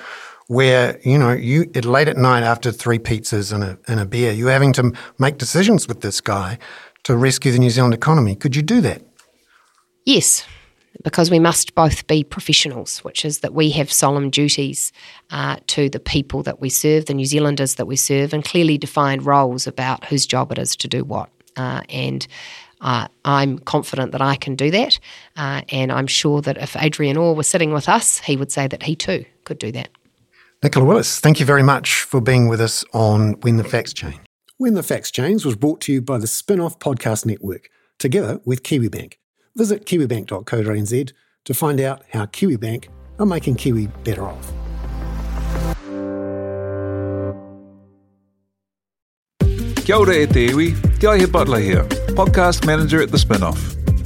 where 0.48 0.98
you 1.02 1.18
know 1.18 1.32
you 1.32 1.70
at 1.74 1.84
late 1.84 2.08
at 2.08 2.16
night 2.16 2.42
after 2.42 2.70
three 2.70 2.98
pizzas 2.98 3.52
and 3.52 3.64
a, 3.64 3.78
and 3.88 4.00
a 4.00 4.06
beer, 4.06 4.32
you're 4.32 4.50
having 4.50 4.72
to 4.74 4.92
make 5.18 5.38
decisions 5.38 5.88
with 5.88 6.00
this 6.00 6.20
guy 6.20 6.58
to 7.04 7.16
rescue 7.16 7.52
the 7.52 7.58
New 7.58 7.70
Zealand 7.70 7.94
economy? 7.94 8.34
Could 8.34 8.56
you 8.56 8.62
do 8.62 8.80
that? 8.80 9.02
Yes, 10.04 10.46
because 11.02 11.30
we 11.30 11.38
must 11.38 11.74
both 11.74 12.06
be 12.06 12.24
professionals, 12.24 12.98
which 12.98 13.24
is 13.24 13.40
that 13.40 13.54
we 13.54 13.70
have 13.70 13.90
solemn 13.90 14.30
duties 14.30 14.92
uh, 15.30 15.56
to 15.68 15.88
the 15.88 16.00
people 16.00 16.42
that 16.42 16.60
we 16.60 16.68
serve, 16.68 17.06
the 17.06 17.14
New 17.14 17.26
Zealanders 17.26 17.76
that 17.76 17.86
we 17.86 17.96
serve, 17.96 18.32
and 18.32 18.44
clearly 18.44 18.78
defined 18.78 19.24
roles 19.24 19.66
about 19.66 20.04
whose 20.06 20.26
job 20.26 20.52
it 20.52 20.58
is 20.58 20.76
to 20.76 20.88
do 20.88 21.04
what. 21.04 21.30
Uh, 21.56 21.82
and 21.88 22.26
uh, 22.80 23.08
I'm 23.24 23.58
confident 23.60 24.12
that 24.12 24.20
I 24.20 24.36
can 24.36 24.56
do 24.56 24.70
that. 24.70 24.98
Uh, 25.36 25.62
and 25.70 25.90
I'm 25.90 26.06
sure 26.06 26.40
that 26.42 26.58
if 26.58 26.76
Adrian 26.76 27.16
Orr 27.16 27.34
was 27.34 27.46
sitting 27.46 27.72
with 27.72 27.88
us, 27.88 28.18
he 28.20 28.36
would 28.36 28.52
say 28.52 28.66
that 28.66 28.82
he 28.82 28.94
too 28.94 29.24
could 29.44 29.58
do 29.58 29.72
that. 29.72 29.88
Nicola 30.64 30.86
Willis, 30.86 31.20
thank 31.20 31.38
you 31.40 31.44
very 31.44 31.62
much 31.62 32.04
for 32.04 32.22
being 32.22 32.48
with 32.48 32.58
us 32.58 32.86
on 32.94 33.34
When 33.42 33.58
the 33.58 33.64
Facts 33.64 33.92
Change. 33.92 34.18
When 34.56 34.72
the 34.72 34.82
Facts 34.82 35.10
Change 35.10 35.44
was 35.44 35.56
brought 35.56 35.82
to 35.82 35.92
you 35.92 36.00
by 36.00 36.16
the 36.16 36.26
Spinoff 36.26 36.78
Podcast 36.78 37.26
Network, 37.26 37.68
together 37.98 38.40
with 38.46 38.62
KiwiBank. 38.62 39.18
Visit 39.54 39.84
kiwibank.co.nz 39.84 41.12
to 41.44 41.52
find 41.54 41.80
out 41.82 42.02
how 42.12 42.24
KiwiBank 42.24 42.88
are 43.18 43.26
making 43.26 43.56
Kiwi 43.56 43.88
better 44.04 44.24
off. 44.24 44.54
Kia 49.84 49.96
ora 49.98 50.14
e 50.14 50.26
te 50.26 50.48
iwi, 50.48 50.98
Te 50.98 51.08
Aihe 51.08 51.30
Butler 51.30 51.60
here, 51.60 51.84
podcast 52.16 52.64
manager 52.64 53.02
at 53.02 53.10
The 53.10 53.18
Spinoff. 53.18 53.83